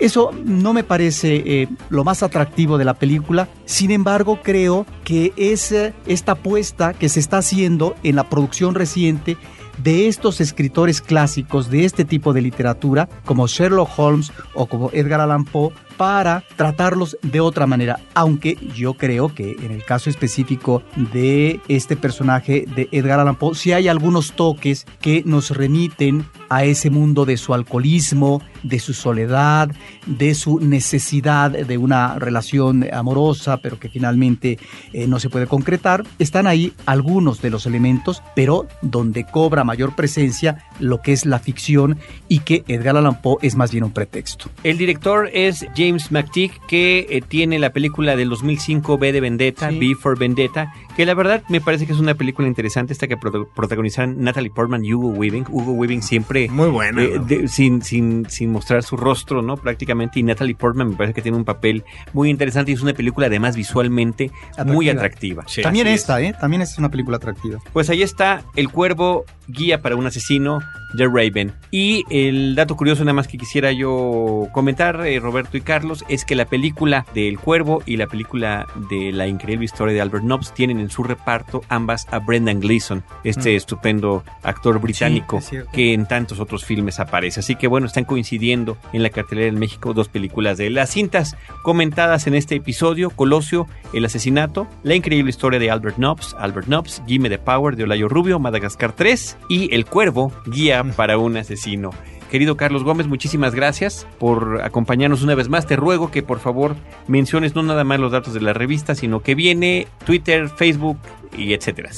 [0.00, 3.48] Eso no me parece eh, lo más atractivo de la película.
[3.66, 8.74] Sin embargo, creo que es eh, esta apuesta que se está haciendo en la producción
[8.74, 9.36] reciente
[9.82, 15.20] de estos escritores clásicos de este tipo de literatura, como Sherlock Holmes o como Edgar
[15.20, 18.00] Allan Poe, para tratarlos de otra manera.
[18.14, 20.82] Aunque yo creo que en el caso específico
[21.12, 26.64] de este personaje de Edgar Allan Poe, sí hay algunos toques que nos remiten a
[26.64, 29.70] ese mundo de su alcoholismo, de su soledad,
[30.06, 34.58] de su necesidad de una relación amorosa, pero que finalmente
[34.92, 36.04] eh, no se puede concretar.
[36.18, 41.38] Están ahí algunos de los elementos, pero donde cobra mayor presencia lo que es la
[41.38, 41.98] ficción
[42.28, 44.50] y que Edgar Allan Poe es más bien un pretexto.
[44.64, 49.70] El director es James McTeague, que eh, tiene la película del 2005 B de Vendetta,
[49.70, 49.78] Sí.
[49.78, 53.16] B for Vendetta, que la verdad me parece que es una película interesante, esta que
[53.16, 55.44] protagonizan Natalie Portman y Hugo Weaving.
[55.48, 57.02] Hugo Weaving siempre Muy buena.
[57.02, 57.24] ¿no?
[57.24, 59.56] de- sin, sin, sin mostrar su rostro, ¿no?
[59.56, 60.20] Prácticamente.
[60.20, 63.26] Y Natalie Portman me parece que tiene un papel muy interesante y es una película
[63.26, 64.30] además visualmente
[64.66, 65.44] muy Atractiva.
[65.46, 65.62] Sí.
[65.62, 66.00] También es.
[66.00, 66.34] esta, ¿eh?
[66.40, 67.58] También es una película atractiva.
[67.72, 70.60] Pues ahí está El Cuervo Guía para un asesino,
[70.96, 71.52] The Raven.
[71.72, 76.24] Y el dato curioso nada más que quisiera yo comentar, eh, Roberto y Carlos, es
[76.24, 80.52] que la película del Cuervo y la película de la increíble historia de Albert Nobbs
[80.54, 83.56] tienen en su reparto ambas a Brendan Gleeson, este Mm.
[83.56, 86.06] estupendo actor británico es que en
[86.38, 87.40] otros filmes aparece.
[87.40, 90.74] Así que bueno, están coincidiendo en la cartelera en México dos películas de él.
[90.74, 96.36] Las cintas comentadas en este episodio, Colosio, El asesinato, La increíble historia de Albert Nobbs,
[96.38, 101.18] Albert Nobbs, Gimme the Power de Olayo Rubio, Madagascar 3 y El Cuervo, Guía para
[101.18, 101.90] un asesino.
[102.30, 105.66] Querido Carlos Gómez, muchísimas gracias por acompañarnos una vez más.
[105.66, 106.76] Te ruego que por favor
[107.08, 110.98] menciones no nada más los datos de la revista, sino que viene Twitter, Facebook
[111.36, 111.90] y etcétera.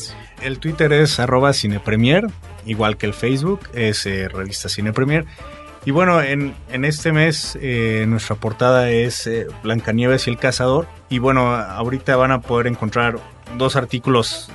[0.43, 2.28] El Twitter es arroba cinepremier,
[2.67, 5.25] igual que el Facebook, es eh, revista Cinepremier.
[5.85, 10.87] Y bueno, en, en este mes eh, nuestra portada es eh, Blancanieves y el Cazador.
[11.09, 13.19] Y bueno, ahorita van a poder encontrar
[13.59, 14.49] dos artículos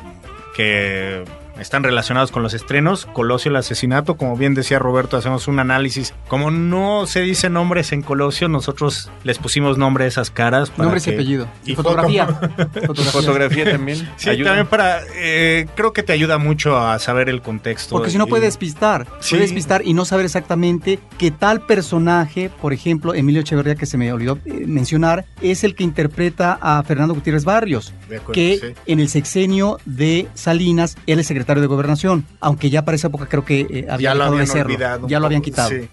[0.55, 1.25] que
[1.59, 3.05] están relacionados con los estrenos.
[3.07, 6.13] Colosio el asesinato, como bien decía Roberto, hacemos un análisis.
[6.27, 10.69] Como no se dice nombres en Colosio, nosotros les pusimos nombre a esas caras.
[10.69, 11.47] para Nombre y apellido.
[11.65, 12.27] y fotografía.
[13.11, 14.07] Fotografía también.
[14.17, 14.49] Sí, ayuda.
[14.49, 15.01] también para.
[15.15, 17.95] eh, creo que te ayuda mucho a saber el contexto.
[17.95, 19.31] Porque si no Y- puede despistar, Sí.
[19.31, 23.97] puede despistar y no saber exactamente que tal personaje, por ejemplo, Emilio Echeverría, que se
[23.97, 28.57] me olvidó eh, mencionar, es el que interpreta a Fernando Gutiérrez Barrios, De acuerdo, que
[28.61, 28.67] sí.
[28.85, 33.27] en el sexenio de Salinas, él es secretario de Gobernación, aunque ya para esa época
[33.27, 35.69] creo que eh, había Ya lo de habían olvidado un ya lo habían quitado.
[35.69, 35.87] sí.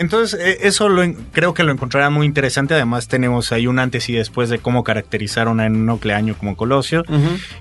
[0.00, 1.02] Entonces, eh, eso lo
[1.32, 2.72] creo que lo encontrarán muy interesante.
[2.74, 7.02] Además, tenemos ahí un antes y después de cómo caracterizaron a un nucleaño como Colosio.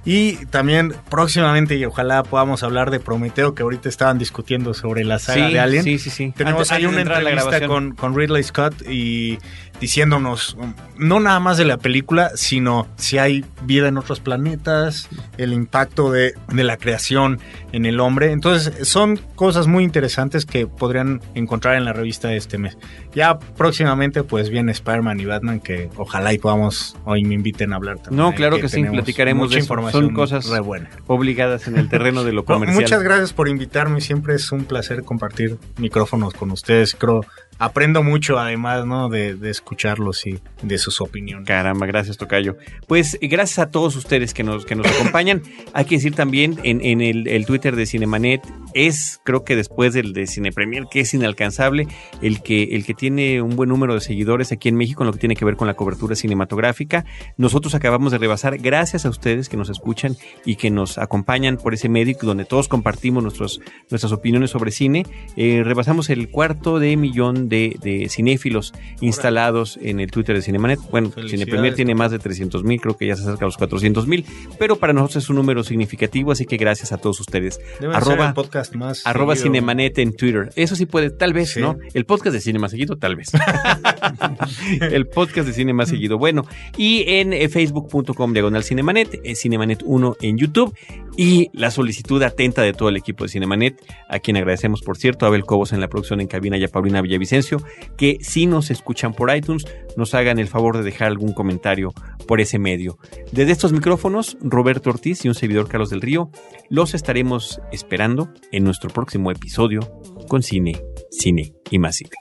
[0.06, 5.18] Y también próximamente, y ojalá podamos hablar de Prometeo, que ahorita estaban discutiendo sobre la
[5.18, 5.84] saga Sí, de Alien.
[5.84, 6.32] sí, sí, sí.
[6.38, 9.40] Tenemos Antes- ahí antes de una entrevista con Ridley Scott y
[9.80, 10.58] diciéndonos
[10.98, 15.08] no nada más de la película, sino si hay vida en otros planetas,
[15.38, 17.40] el impacto de, de la creación
[17.72, 18.32] en el hombre.
[18.32, 22.78] Entonces son cosas muy interesantes que podrían encontrar en la revista de este mes.
[23.14, 27.76] Ya próximamente pues viene Spider-Man y Batman que ojalá y podamos hoy me inviten a
[27.76, 28.18] hablar también.
[28.18, 30.90] No, claro que sí, platicaremos de información Son cosas re buena.
[31.06, 32.82] obligadas en el terreno de lo No, comercial.
[32.82, 34.02] muchas gracias por invitarme.
[34.02, 36.96] Siempre es un placer compartir micrófonos con ustedes.
[36.96, 37.22] Creo
[37.60, 39.10] aprendo mucho además, ¿no?
[39.10, 41.48] De, de escucharlos y de sus opiniones.
[41.48, 42.58] Caramba, gracias Tocayo.
[42.88, 45.44] Pues eh, gracias a todos ustedes que nos, que nos acompañan.
[45.74, 48.42] Hay que decir también en, en el, Twitter de Cinemanet
[48.74, 51.88] es, creo que después del de Cine Premier, que es inalcanzable,
[52.22, 55.14] el que, el que tiene un buen número de seguidores aquí en México en lo
[55.14, 57.06] que tiene que ver con la cobertura cinematográfica.
[57.38, 61.74] Nosotros acabamos de rebasar, gracias a ustedes que nos escuchan y que nos acompañan por
[61.74, 65.06] ese medio donde todos compartimos nuestros, nuestras opiniones sobre cine.
[65.36, 70.80] Eh, rebasamos el cuarto de millón de, de cinéfilos instalados en el Twitter de Cinemanet.
[70.92, 71.32] Bueno, Felicidades.
[71.40, 74.08] Cine Premier tiene más de 300 mil, creo que ya se acerca a los 400
[74.08, 74.26] mil,
[74.60, 77.60] pero para nosotros es un número significativo, así que gracias a todos ustedes.
[77.80, 79.36] Debe ser Arroba, el podcast más arroba.
[79.36, 80.50] Cinemanet en Twitter.
[80.56, 81.60] Eso sí puede, tal vez, Sí.
[81.62, 81.78] ¿no?
[81.94, 83.30] El podcast de cine más seguido, tal vez.
[84.82, 86.18] el podcast de cine más seguido.
[86.18, 86.46] Bueno,
[86.78, 90.76] y en eh, facebook.com diagonal Cinemanet, eh, Cinemanet 1 en YouTube
[91.18, 95.26] y la solicitud atenta de todo el equipo de Cinemanet, a quien agradecemos, por cierto,
[95.26, 97.62] a Abel Cobos en la producción en cabina y a Paulina Villavicencio,
[97.98, 99.66] que si nos escuchan por iTunes,
[99.98, 101.92] nos hagan el favor de dejar algún comentario
[102.28, 103.00] por ese medio.
[103.32, 106.30] Desde estos micrófonos, Roberto Ortiz y un servidor Carlos del Río,
[106.70, 109.82] los estaremos esperando en nuestro próximo episodio
[110.30, 112.12] con Cine, Cine y más Cine.